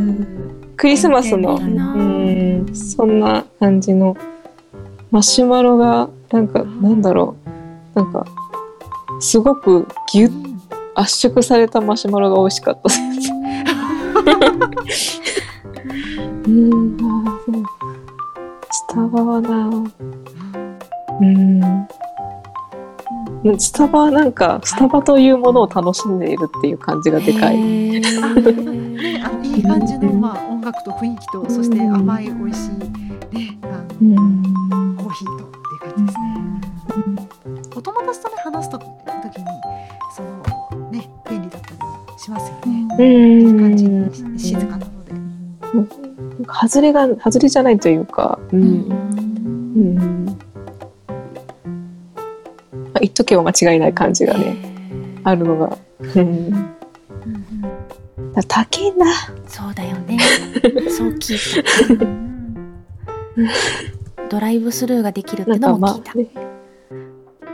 [0.77, 4.17] クリスマスの、うん、そんな感じの
[5.11, 7.37] マシュマロがなんかなんだろ
[7.95, 7.99] う。
[7.99, 8.25] なんか
[9.19, 10.60] すごくギュッ
[10.95, 12.95] 圧縮されたマシュマロが美味しかったで
[14.93, 15.21] す。
[16.47, 17.65] うん、あーそう
[18.73, 19.71] スタバはな、
[21.21, 21.89] うん。
[23.59, 27.57] スタバはなんか、スタバというものを楽しんでいるっていう感じがでかい。
[27.59, 28.03] ね、
[29.25, 32.67] あのいい感じの、まあ、音楽と雰囲気とそして甘い美味し
[33.33, 33.67] い、ね、あ
[34.01, 34.50] のうん。
[43.05, 44.09] いい感じん。
[44.09, 45.13] に静かなので。
[46.47, 48.61] 外れが、外れじゃないというか、うん。
[48.61, 48.65] う
[49.81, 50.27] ん。
[50.27, 50.33] ま
[52.95, 54.57] あ言っとけば間違いない感じがね、
[55.25, 55.77] あるのが。
[56.01, 56.51] うん。
[58.33, 59.07] だ高いな。
[59.47, 60.19] そうだよね
[60.97, 62.05] そう聞いた
[64.29, 66.31] ドライブスルーができるってなんかのも聞いた、まあ、ね。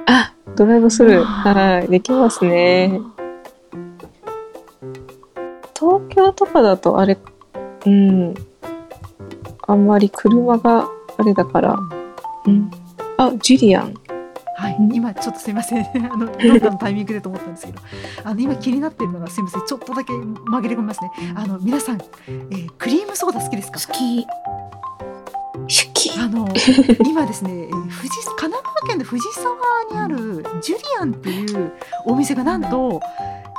[0.06, 1.24] あ、ドライブスルー。
[1.24, 3.00] はい、できますね。
[5.78, 7.18] 東京とかだとあれ、
[7.86, 8.34] うん。
[9.66, 11.78] あんまり車があれだから。
[12.46, 12.70] うん。
[13.18, 13.94] あ、ジュリアン。
[14.58, 17.78] はい、今ちょっとすいません あのどっかのタイミングでと思ったんですけど
[18.24, 23.78] あの今気になってるのがすいませんちょっとだけ紛れ込みますねあの皆さん、えークリームソーダ好きですか？
[23.78, 24.26] 好き。
[26.18, 26.48] あの
[27.06, 29.54] 今ですね、えー富士神奈川県の藤沢
[29.92, 31.72] にあるジュリアンっていう
[32.06, 33.00] お店がなんと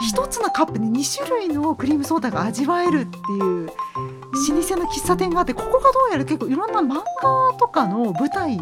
[0.01, 8.57] 一つのカップで2種類のクリームソーダが味わえるっていう老舗の喫茶店があってここがどうやら結構いろんな漫画とかの舞台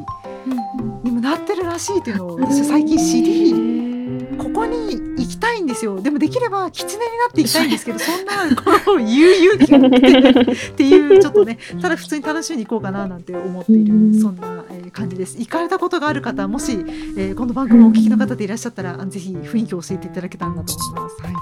[1.04, 6.02] にもなってるらしいっていうのを私は最近知りここに行きたいんですよ。
[6.02, 9.10] でもできれば狐になって行きたいんですけどそんなこう言う
[9.56, 15.38] 勇気がなくてっていうちょっとねただ普通に楽しみに行こうかななんて思っているそんなえー感じです。
[15.38, 16.72] 行かれたことがある方もし、
[17.18, 21.22] えーこの番組をお聞きの方でいらっしゃったらあぜひ雰囲気を教えていただけたらなと思います。
[21.22, 21.34] はい。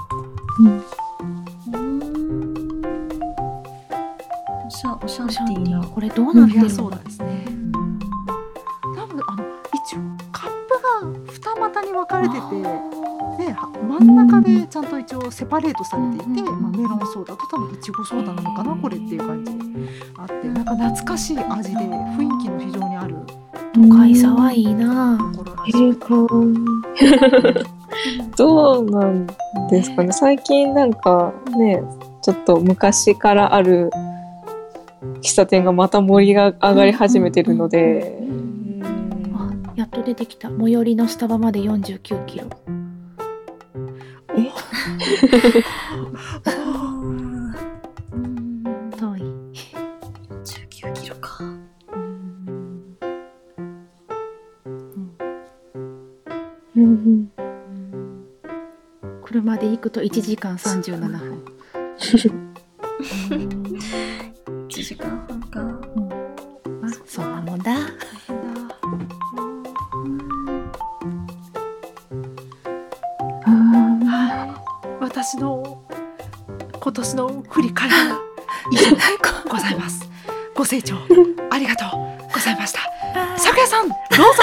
[4.66, 5.80] おしゃ、おしゃおしゃれっていいな。
[5.84, 6.70] これどうなってるの？
[6.70, 7.44] そうなんですね。
[8.96, 10.00] 多分あの一応
[10.32, 12.40] カップが二股に分かれてて、
[13.36, 13.68] では
[13.98, 19.52] 真ん中でちゃんと一応セパレートされていて、まあ、メロンソーダと多分いちごソーダなのかなこれっていう感じ。
[20.16, 23.16] あってなんか懐かしい味で雰囲気の非常にある
[23.74, 25.18] 都会さはいいな。
[28.36, 28.80] ど。
[28.80, 29.26] うなん
[29.70, 30.12] ですかね。
[30.12, 31.82] 最近なんかね、
[32.22, 33.90] ちょっと昔からある
[35.22, 38.18] 喫茶店がまた盛りが上がり始めてるので、
[39.34, 40.50] あやっと出てきた。
[40.50, 42.46] 最寄りのスタバまで49キロ
[44.34, 44.42] 遠
[49.16, 49.22] い
[50.42, 51.44] 19キロか。
[56.76, 57.30] うん。
[59.24, 62.43] 車で行くと1時間37分
[76.94, 78.20] 年の振り返りは
[78.70, 78.96] 以上で
[79.50, 80.08] ございます。
[80.54, 80.94] ご清聴
[81.50, 82.80] ありがとうございました。
[83.36, 84.42] 咲夜さんどうぞ。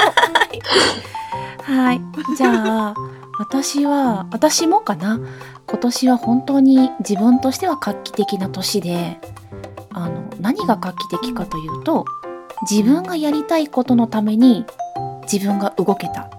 [1.64, 2.00] はい
[2.36, 2.94] じゃあ
[3.38, 5.18] 私は私もかな
[5.66, 9.18] 今年は本当に自分としては画期的な年で
[9.92, 12.04] あの何が画期的かというと
[12.68, 14.66] 自分がやりたいことのために
[15.22, 16.30] 自分が動けたっ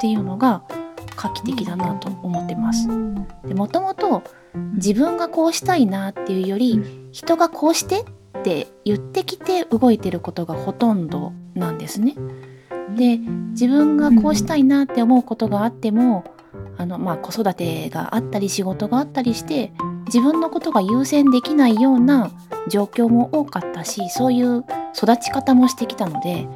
[0.00, 0.62] ていうのが
[1.16, 2.88] 画期的だなと思ってます。
[3.44, 4.22] でもともと
[4.74, 8.04] 自分がこうしたいなっていうより人がこうして
[8.38, 12.14] って言ってきて動いてることがほとんどなんですね。
[12.96, 16.24] で自分がこうしたいなって思うことがあっても
[16.76, 19.72] あの、まあ、子育てがあったり仕事があったりして
[20.06, 22.30] 自分のことが優先できないような
[22.68, 24.64] 状況も多かったしそういう
[24.96, 26.46] 育ち方もしてきたので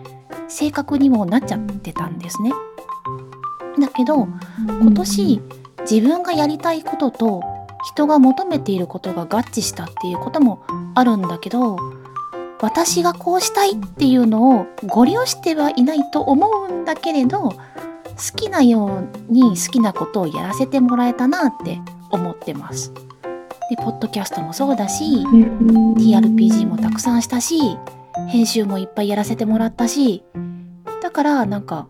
[0.49, 2.53] 性格にもなっちゃってたんですね。
[3.81, 4.29] だけど
[4.81, 5.41] 今年
[5.91, 10.63] 自分がやりたいことと人が求めていることが合致したっていうことも
[10.95, 11.77] あるんだけど
[12.61, 17.57] 私がこうしたいっていうのをご利用してはいないと思うんだけれど好
[18.35, 22.93] きなように好きなことをやらせてもらえたなって思ってます。
[23.71, 27.77] でポッドキャストもそうだし TRPG もたくさんしたし
[28.29, 30.25] 編集もいっぱいやらせてもらったし
[31.03, 31.87] だからなんか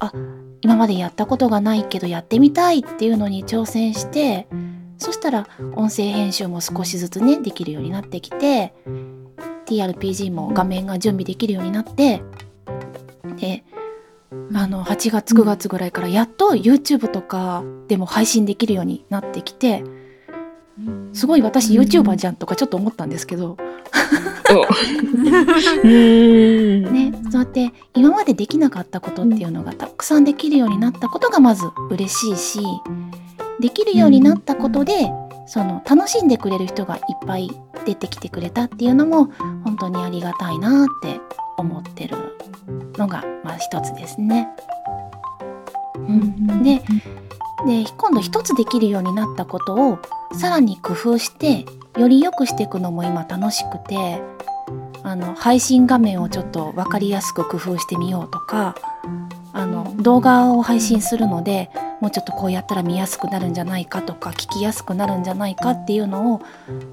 [0.00, 0.12] あ
[0.60, 4.48] 今までやったことがないけどやってみたいっていうのに挑戦して
[5.00, 8.74] そしたら音声編集も少しずつねできるようになってきて
[9.66, 12.22] TRPG も画面が準備できるようになって
[13.38, 13.64] で
[14.54, 19.82] あの8月9月ぐらいからやっと YouTube とかでも配信できるようになってきて
[21.12, 23.56] すごい私 YouTuber じゃんとかちょっと思ったんですけど。
[26.90, 32.60] ね、そうやって今までできなかったことっていうのがたくさんできるようになったことがまず嬉しいし
[33.60, 35.10] できるようになったことで
[35.46, 37.50] その楽しんでくれる人がいっぱい
[37.84, 39.26] 出てきてくれたっていうのも
[39.64, 41.20] 本当にありがたいなって
[41.56, 42.16] 思ってる
[42.96, 44.48] のがまあ一つですね。
[45.96, 46.82] うん、で
[47.66, 49.98] で今度一つできるようになったことを
[50.32, 51.66] さらに工夫して
[51.98, 54.22] より良くしていくのも今楽しくて
[55.02, 58.74] あの配信画面をちょっと分かりやすく工夫してみようとか
[59.52, 66.38] あの動画を配信するのでもうちょっとこうやったら見やすくなるんじゃないかとか聞きやすくなるんじゃないかっていうのを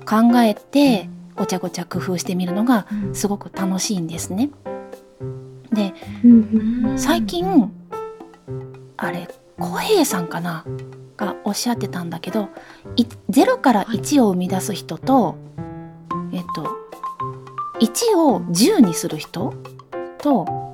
[0.05, 4.49] 考えてごちゃごちゃ工夫してみるのがすごく楽しいんですね。
[5.71, 5.93] で
[6.97, 7.71] 最近
[8.97, 10.65] あれ小平さんかな？
[11.15, 12.49] がおっしゃってたんだけど
[13.29, 15.35] 0から1を生み出す人と
[16.31, 16.75] えっと
[17.79, 19.53] 1を10にする人
[20.19, 20.66] と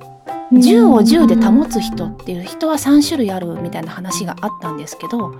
[0.60, 5.34] 10を10で保つ人っていう人は3種類あるみたいな話があったんですけど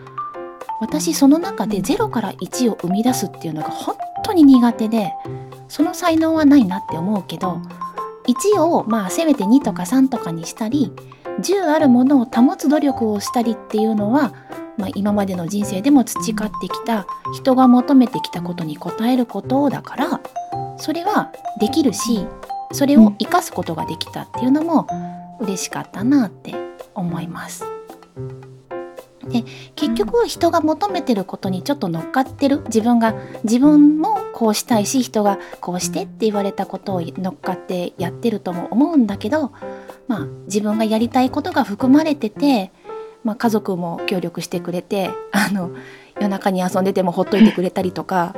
[0.80, 5.12] 私その中で0から1を生み出すっていうのが本当に苦手で
[5.68, 7.60] その才能はないなって思うけど
[8.26, 10.92] 1をまあせめて2とか3とかにしたり
[11.40, 14.32] 10あるものを保つ努力をしたりっていうのは、
[14.76, 20.20] まあ、今までの人生でも培ってきた人が求めてきたことに応えることだから
[20.78, 22.26] それはできるし
[22.74, 24.88] それを生かすことができたっていうのも
[25.40, 26.54] 嬉しかったなって
[26.94, 27.64] 思います。
[29.28, 39.52] で結局人が求めてることにちょっと乗っかってる自分が自分もこうしたいし人がこうしてって言われたことを乗っかってやってるとも思うんだけど
[40.08, 42.70] まあ自分がやりたいことが含まれてて、
[43.22, 45.70] まあ、家族も協力してくれてあの
[46.16, 48.34] 夜中に遊んでてもほっといてくれたりとか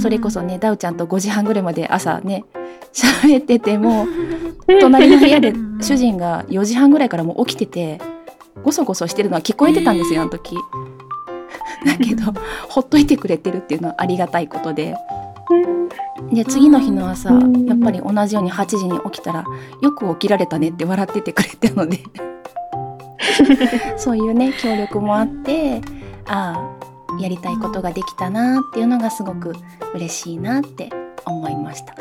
[0.00, 2.44] それこそねダウちゃんと5時半ぐらいまで朝ね
[2.92, 4.06] 喋ってても
[4.80, 8.00] 隣の部屋で主人が4時半ぐらいからもう起きてて
[8.62, 10.56] ゴソゴソしてるのは聞こえてたんですよあの時。
[11.86, 12.32] だけど
[12.68, 14.96] ほっといてくれてるっていうのはありがたいことで。
[16.32, 17.38] で次の日の朝や
[17.74, 19.44] っぱり同じように8時に起きたら
[19.80, 22.00] 「よく起きられたね」って笑っててくれたので
[23.96, 25.80] そういうね協力もあって
[26.26, 26.77] ああ
[27.20, 29.54] やりたいことができたなっていうのがすごく
[29.94, 30.90] 嬉しいなって
[31.24, 31.94] 思いました。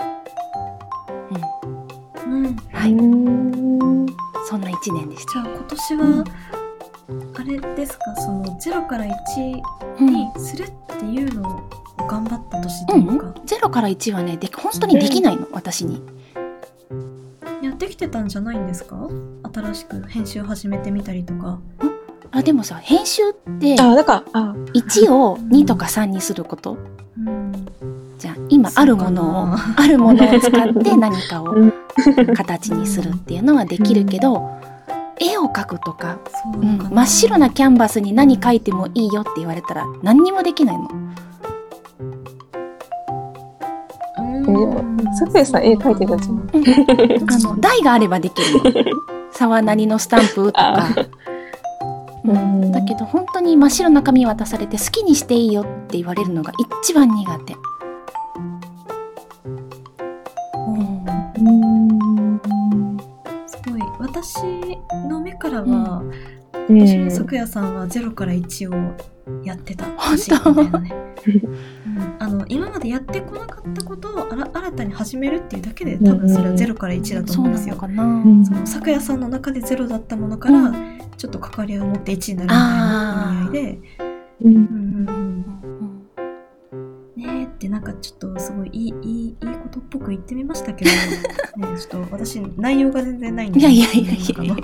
[2.25, 2.91] うん、うん、はい。
[4.47, 5.33] そんな一年でした。
[5.33, 6.23] じゃあ今年は、
[7.35, 8.15] あれですか？
[8.17, 9.61] その0から1
[10.03, 11.69] にするっていうのを
[12.07, 16.01] 頑張った年というか、うん、0から1はねで本当にできないの、私に。
[17.63, 19.09] やってきてたんじゃないんですか？
[19.53, 21.59] 新しく編集始めてみたりとか。
[22.31, 26.77] あでもさ編集って1を2とか3にすること、
[27.17, 27.67] うん、
[28.17, 31.55] じゃあ今あるものをあるものを使って 何かを
[32.35, 34.51] 形にするっていうのはできるけど、
[35.19, 36.19] 絵を描くとか
[36.61, 40.89] うん、真っ白なキャンバスに何描いてもいいよって言われたら何にもできないの。
[45.45, 47.49] さん絵描いてたじゃん。
[47.49, 48.91] あの台があればできるの。
[49.31, 50.89] 沢なりのスタンプとか。
[52.27, 56.51] うん、だけど本当に真っ白な紙渡されて好きにしていいよって言われるのが
[56.83, 57.53] 一番苦手。
[63.47, 63.81] すごい。
[63.99, 64.35] 私
[65.07, 66.03] の目からは、
[66.69, 68.73] うん、私の咲夜さんは0から1を
[69.43, 70.93] やってた本当みたいなね、
[71.25, 77.75] うん、あの今までやってこなかったことを新たに始めるっていうだけで多分それは0から1だと思うんですよ。
[77.79, 80.73] その咲夜さんの中で0だったものから、
[81.17, 83.79] ちょっと関わりを持って1位になるみたいな意味合いで。
[84.41, 84.55] うん。
[84.55, 84.63] うん。
[86.71, 90.91] うん、ねえってなんかちょっとすごいいいいいいいことっぽく言ってみましたけど、
[91.57, 93.59] ね、ちょっと私内容が全然ないんで。
[93.59, 94.55] いやいやいやいや、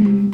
[0.00, 0.32] うん、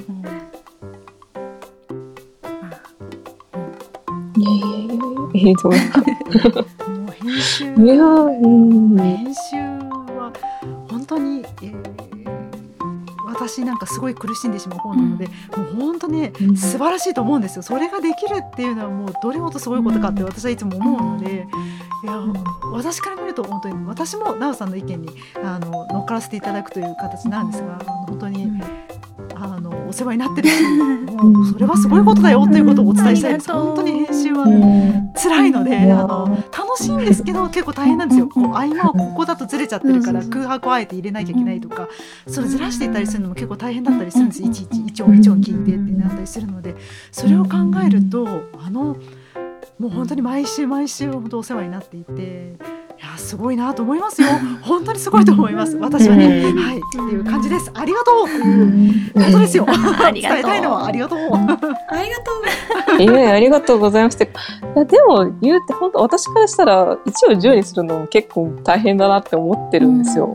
[4.37, 5.45] いやいやいやいやいやいやいやいや。
[5.45, 5.95] いやいや。
[7.77, 9.24] いやいやいやいやいや
[13.85, 15.33] かすごい苦しんでしまう方なので、も
[15.73, 16.57] う本当ねうん。
[16.57, 17.63] 素晴らしいと思うんですよ。
[17.63, 21.47] それができるっていうのはもうどれほどすごいことかって私はいつも思うので、
[22.05, 22.21] いや
[22.73, 25.09] 私から見ると本当に私も奈緒さんの意見に
[25.43, 28.51] あの乗っからせていただくという形なんですが本当に
[29.95, 33.51] 世話になってるしもうそれはすごいことだよということをお伝えしたいです。
[33.51, 38.29] うん本当に編集はうん辛いので、あの楽しいんですけど結構大変なんですよ。
[38.29, 41.89] こう合間はここだとずれちゃってるからうん空白をあえて入れなきゃいけないとか、
[42.27, 44.43] それずらしていったりするのも結構大変だったりするんです。
[44.43, 46.75] いちいち一音一音聞いてってなったりするので、
[47.13, 47.51] それを考
[47.87, 48.27] えると
[48.61, 48.97] あの
[49.79, 52.57] もう本当に毎週毎週本当お世話になっていて。
[53.05, 54.29] いやすごいなと思いますよ。
[54.65, 55.77] 本当にすごいと思います。
[55.77, 57.71] 私はね、うんはいっていう感じです。
[57.75, 59.67] ありがとうっていうことですよ。
[59.69, 61.19] ありがとう 伝えたいのはありがとう。
[61.19, 63.03] ありがとう。
[63.03, 64.25] いやありがとうございますって。
[64.25, 70.35] いやでも言うて本当私からしたら1を10にするのも結構大変だなって思ってるんですよ。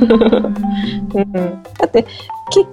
[0.00, 0.04] う
[1.20, 1.28] ん、
[1.78, 2.06] だって
[2.50, 2.66] き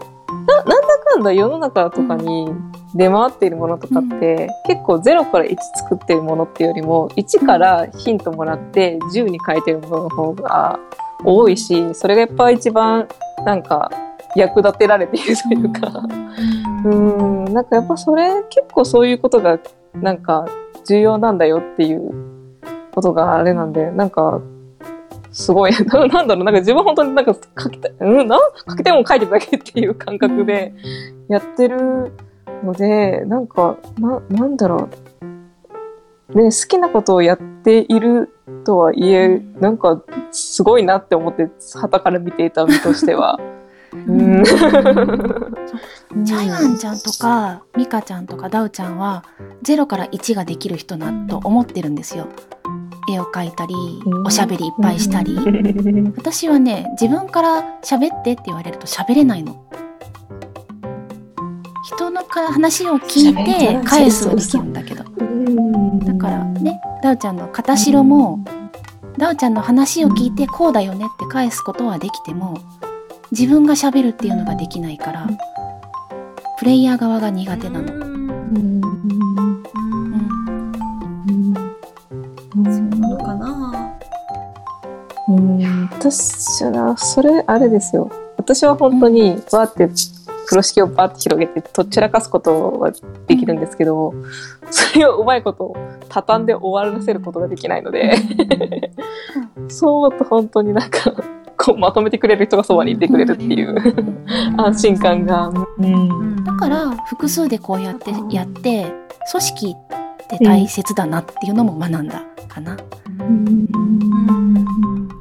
[0.48, 2.50] ななんだかんだ世の中とかに
[2.96, 10.80] 出回っているものとかって、結構0から1作っているものっていうよりも1からヒントもらって10に変えてるものの方が
[11.24, 13.08] 多いしそれがやっぱ一番
[13.46, 13.90] なんか
[14.36, 16.04] 役立てられているというか。
[16.86, 19.58] うん、なんかやっぱそれ結構そういうことが
[19.94, 20.46] なんか
[20.86, 22.12] 重要なんだよっていう
[22.94, 24.42] ことがあれなんで、なんか
[25.34, 30.74] すごい、な なんだろう、なんか自分本当になんか書きたい、うん、な書きたいもん書いてるだけっていう感覚で
[31.28, 32.14] やってる
[32.64, 34.90] ので、なんか、な、なんだろ
[36.32, 36.38] う。
[36.38, 38.30] ね、好きなことをやっている
[38.64, 43.40] とはいえ、なんかすごいなって思って、旗から見ていた身としては。
[43.94, 44.44] うん。
[46.26, 49.24] チャイワンちゃんとかミカちゃんとかダウちゃんは
[49.64, 52.28] 0から1ができる人なと思ってるんですよ。
[53.10, 53.74] 絵を描いたり
[54.06, 55.38] うんおしゃべりいっぱいしたり。
[56.16, 59.66] 私はね自分から喋ってって言われると喋れないの。
[61.86, 65.04] 人のか話を聞いて返すはできるんだけど。
[65.04, 68.44] だからねダウちゃんの片白も
[69.18, 72.58] ダウちゃんの話を聞いてこうだよねって返すことはできても
[73.32, 75.28] 自分が喋るっていうのができないから
[76.58, 79.43] プレイヤー側が苦手なの。
[86.12, 88.10] 私はな、それ、あれですよ。
[88.38, 89.88] 私は本当に、バーって、
[90.46, 92.92] 風呂敷をバーって広げて、とっちらかすことは
[93.28, 94.14] できるんですけど、
[94.70, 95.76] それをうまいこと、
[96.10, 98.18] 畳んで終わらせることができないので、
[99.70, 101.14] そう思うと本当になんか、
[101.58, 103.76] こうまとめてくれる人がそばにいてくれるっていう
[104.58, 105.48] 安心感が。
[105.48, 106.44] うん。
[106.44, 108.92] だから複数でこうやってやって
[109.32, 112.76] 組織って大切だなっていうのも学んだかな。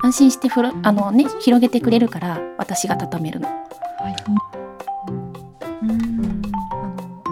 [0.03, 3.49] 安心してふろあのね広げてくれるから私が畳めるの。
[3.49, 3.53] あ
[4.29, 4.39] の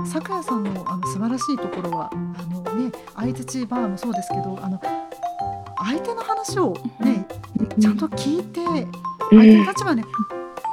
[0.07, 2.17] 咲夜さんのあの素晴らしいところはあ
[2.53, 4.81] のね相槌バーもそうですけどあの
[5.79, 7.27] 相手の話をね
[7.81, 8.61] ちゃんと聞いて
[9.31, 10.05] 相手の立場ね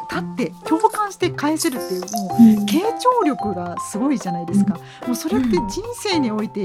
[0.10, 2.08] 立って共感して返せるっていうも
[2.62, 4.80] う傾聴力がすごいじゃないですか。
[5.06, 6.64] もうそれって人生において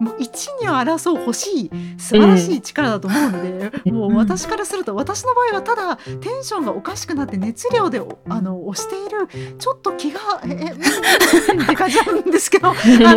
[0.00, 9.28] もう一に争う欲しい素晴らしい力だと思うので、 もう私からすると私の場合はただテンションがおかしくなって熱量でおあの押している
[9.58, 12.76] ちょっと気がええって感じなんですけど あの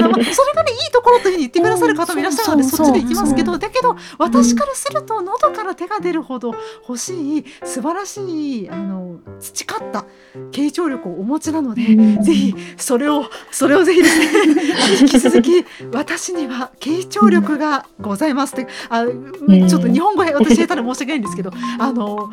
[0.09, 6.53] まあそれがねいいところというふうに言ってくださる方もいらっしゃるのでうんそっちで行きますけどだけど私からすると喉から手が出るほど
[6.87, 9.19] 欲しい素晴らしいあの
[9.65, 10.05] 培った
[10.51, 11.83] 傾聴力をお持ちなので。
[12.21, 14.25] ぜひそれをそれをぜひですね
[15.01, 22.29] 引き続き私には傾聴力がございますってあんちょっと日本語私下手で申し訳ないんですけど あの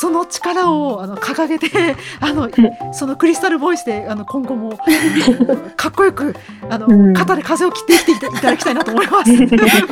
[0.00, 2.48] その力をあの掲げてあの
[2.92, 4.78] そのクリスタルボイスであの今後も
[5.76, 6.34] かっこよく
[6.68, 9.30] あの、うん肩で風を切って生きていただきたいなと思います。
[9.30, 9.34] あ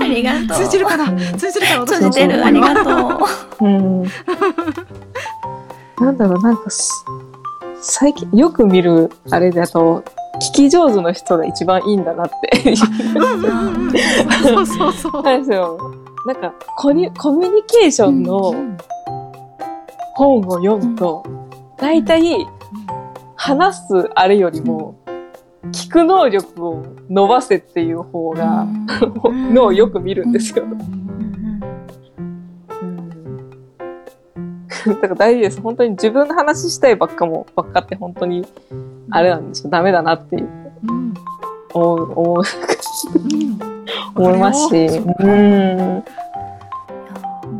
[0.04, 0.64] りがとう。
[0.64, 1.06] 通じるかな？
[1.36, 1.86] 通じるかな？
[1.86, 3.26] 通じてるありがと
[3.60, 3.64] う。
[3.64, 4.04] うん。
[6.02, 6.64] なんだろう、なんか、
[7.80, 10.02] 最近、よく見るあれだと、
[10.50, 12.74] 聞き上手の人が一番いいんだなって。
[13.14, 13.92] うんう
[14.42, 15.22] そうそうそう。
[15.22, 15.78] なんですよ。
[16.26, 18.52] なんかコ、コミュニケーションの
[20.14, 21.22] 本を読むと、
[21.76, 22.34] 大体、
[23.36, 24.96] 話すあれよりも、
[25.66, 28.66] 聞く能力を伸ばせっていう方が、
[29.52, 30.64] のをよく見るんですよ。
[34.86, 35.60] だから大事です。
[35.60, 38.46] 本当に自分の話したいばっかも、ばっかって本当に、
[39.10, 39.70] あれなんですよ。
[39.70, 40.48] ダメだなっていう、
[40.88, 41.14] うん
[41.74, 43.58] 思う、思う、うん
[44.14, 46.04] 思思いますし、うん。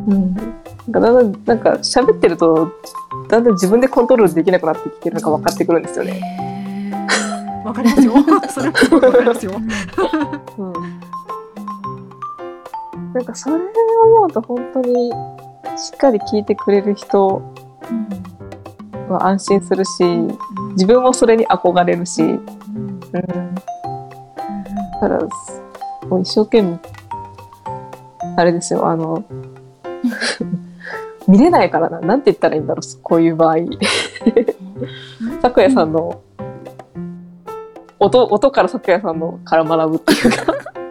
[0.07, 0.35] うん。
[0.35, 0.41] な
[0.89, 2.71] んかだんだん、なんか喋ってると、
[3.29, 6.21] だんだん自分でコントロールできなくなってきてるのが分かってくるんですよね。
[7.63, 8.13] わかりますよ。
[8.49, 9.53] それはわかりますよ。
[10.57, 10.73] うん。
[13.13, 13.59] なんかそれを
[14.17, 15.11] 思うと本当に
[15.77, 17.41] しっかり聞いてくれる人
[19.09, 20.03] は安心するし、
[20.73, 23.01] 自分もそれに憧れるし、うん。
[23.11, 23.21] だ
[24.99, 25.19] から、
[26.07, 26.79] もう一生懸命、
[28.37, 29.23] あれですよ、あの、
[31.27, 31.99] 見れないからな。
[32.01, 33.55] なんて言ったらいいんだろう、こういう場合。
[35.41, 36.21] 咲夜さんの、
[37.99, 40.82] 音、音から咲夜さんのから学ぶっていうか。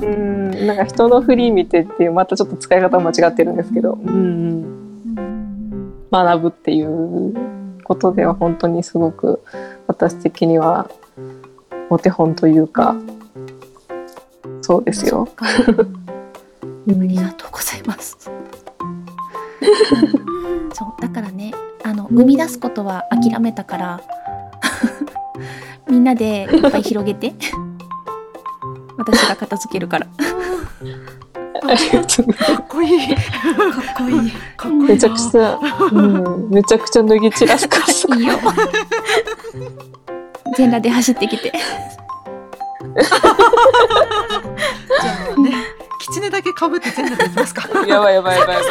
[0.00, 5.12] うん、なんか人の振り見てっていう、またちょっと使い方間違ってるんですけど、うん、
[6.10, 7.34] 学ぶっていう
[7.84, 9.42] ことでは本当にすごく
[9.86, 10.90] 私的には
[11.90, 12.96] お手本というか、
[14.62, 15.28] そうですよ。
[15.38, 15.44] あ
[16.86, 18.30] りがとうございます。
[20.74, 21.52] そうだからね
[21.84, 24.00] あの生み出すことは諦めたから
[25.88, 27.34] みんなでいっぱい広げて
[28.98, 30.06] 私が片付けるから
[31.64, 33.14] あかっこいい。
[33.14, 33.16] かっ
[33.96, 34.30] こいい。
[34.56, 34.88] かっこいいな。
[34.88, 34.88] す。
[34.88, 35.58] めちゃくちゃ、
[35.92, 38.16] うん、めちゃくちゃ脱ぎ散らすから。
[38.16, 38.34] いいよ
[40.56, 45.52] 全裸で走ってきてじゃあね、
[46.00, 47.62] 狐だけ被って全部できますか。
[47.86, 48.64] やばいやばいやばいやばい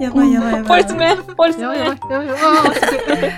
[0.00, 0.40] やばいやばい。
[0.40, 0.64] やばいやばいやばい。
[0.64, 2.42] ポリスメンポリスメンやばいやばいやばい。
[2.42, 3.32] あー落ちてるポリスメン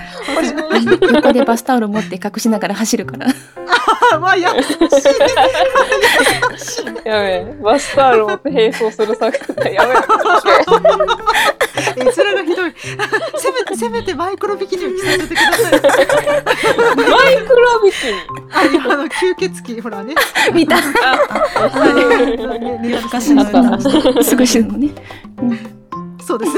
[1.13, 3.27] 横でバスタオル持って隠しながら走るから
[4.13, 4.53] あまあや。
[7.05, 7.55] やべえ。
[7.61, 9.73] バスタオル持って並走する作品。
[9.73, 9.95] やべえ。
[11.97, 12.73] 絵面がひどい。
[13.37, 15.71] せめてせめてマイクロビキニを着させてください。
[16.95, 18.13] マイクロビキニ？
[18.53, 20.15] あいやあの吸血鬼ほらね。
[20.53, 20.77] 見た
[23.03, 24.23] 昔の歌。
[24.23, 24.89] すぐ死ぬのね、
[26.25, 26.51] そうです。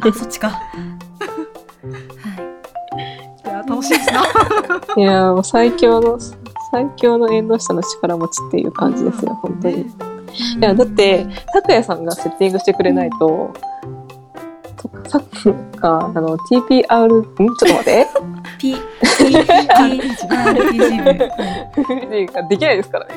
[0.00, 0.60] あ、そっちか。
[3.82, 4.22] いや楽しいですな。
[4.96, 6.18] いやーもう最強の、
[6.70, 9.80] 最強の縁の下の力持ちっていう感じですよ、本当に。
[9.82, 9.86] い
[10.60, 13.50] や、だって、拓也さんがセッティングしてくれないと、
[14.76, 17.24] とか、さっきか、あの、TPR、ん？
[17.24, 18.06] ちょっと待って。
[18.58, 19.38] P、 P、P、
[20.26, 22.32] RPG 部。
[22.32, 23.14] ができないですからね。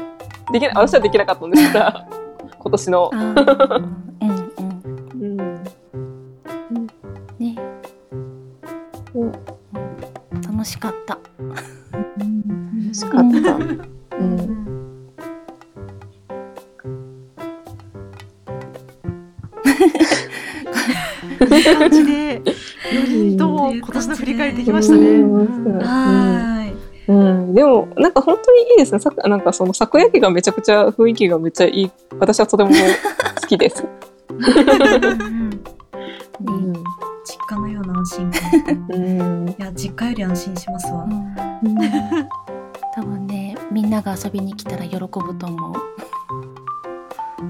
[0.52, 2.08] できない、私はできなかったんですから、
[2.60, 3.12] 今年の
[10.62, 11.16] 楽しかった。
[11.16, 13.18] 楽しかった。
[14.18, 14.38] うん。
[21.52, 22.42] いい感じで、よ
[23.08, 25.00] りとも今年の振り返りできましたね。
[25.00, 25.78] うん。
[25.80, 26.76] はーい。
[27.08, 29.00] うん、でも、なんか本当にいいですね。
[29.00, 31.92] さなんかその、作焼きがめちゃくちゃ雰囲気がめっちゃいい。
[32.20, 33.84] 私はとても好きです。
[34.30, 35.50] うん。
[36.46, 36.80] うな
[38.02, 38.42] 安心感。
[38.90, 39.00] う
[39.46, 39.50] ん。
[39.50, 41.08] いや、実家より安心しますわ。
[42.96, 45.74] 多分ねみんなが遊びに来たら喜ぶと思う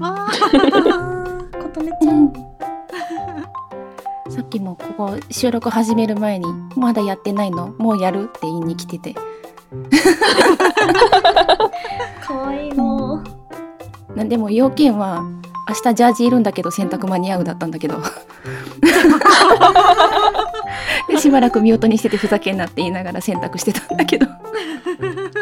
[0.00, 2.32] ああー、 ことねちゃん。
[4.30, 6.46] さっきもここ収録始める前に
[6.76, 7.74] 「まだやってないの？
[7.78, 9.14] もうやる?」って言いに来てて
[12.24, 13.22] かわいいの。
[14.14, 15.24] なんでも要件は
[15.68, 18.02] 明日ジャージいるんだけど洗濯間に合うだったんだけど。
[21.08, 24.26] でしばらく見音にしててふざけんなって言いながら洗濯してたんだけど。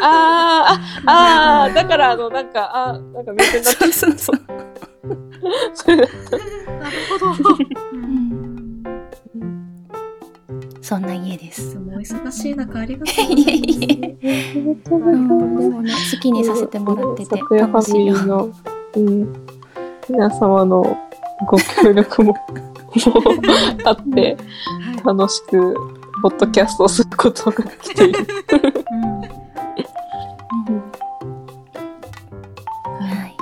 [0.03, 4.41] あーあ、あーだからあの、なんか、あーなんか見てなそうそうそう、
[5.73, 7.55] それだなるほど。
[7.93, 8.83] うん、
[10.81, 11.77] そんな家です。
[11.77, 13.25] お忙しい中ありがとう。
[13.25, 14.55] いえいえ。
[14.55, 18.51] うんでもね好きにさせてもらってて楽しいよ。
[18.95, 19.33] うん、
[20.09, 20.97] 皆様の
[21.47, 22.39] ご協力も も
[23.85, 24.37] あって、
[25.03, 25.75] 楽しく、
[26.21, 28.19] ポッドキャストをすることができている。
[28.91, 29.21] うん
[32.99, 33.35] はい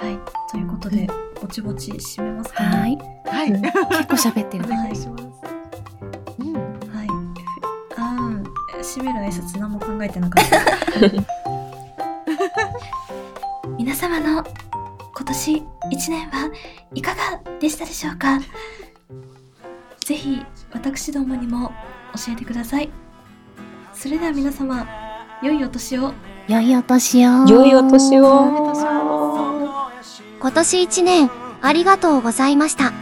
[0.00, 0.18] はい。
[0.50, 1.08] ということで、
[1.40, 2.68] ぼちぼち締めますかね。
[2.76, 3.50] はいはい。
[3.52, 5.24] 結構喋ってるお願いします。
[6.38, 6.52] うん。
[6.54, 6.60] は
[7.04, 7.08] い。
[7.96, 8.32] あ
[8.76, 10.58] あ、締める挨拶何も考えてなかった。
[13.78, 14.44] 皆様の今
[15.28, 15.62] 年1
[16.10, 16.50] 年は
[16.94, 18.40] いかがでしたでしょうか？
[20.04, 21.70] ぜひ私どもにも
[22.14, 22.88] 教えてください。
[23.92, 24.86] それでは皆様、
[25.42, 26.12] 良いお年を。
[26.48, 28.72] 良いお年を良いお年を。
[30.40, 32.92] 今年一年ありがとうございました。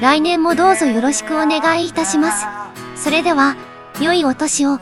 [0.00, 2.46] 来年もどうぞよろしくお願いいたします。
[2.96, 3.54] それでは、
[4.00, 4.80] 良いお年を。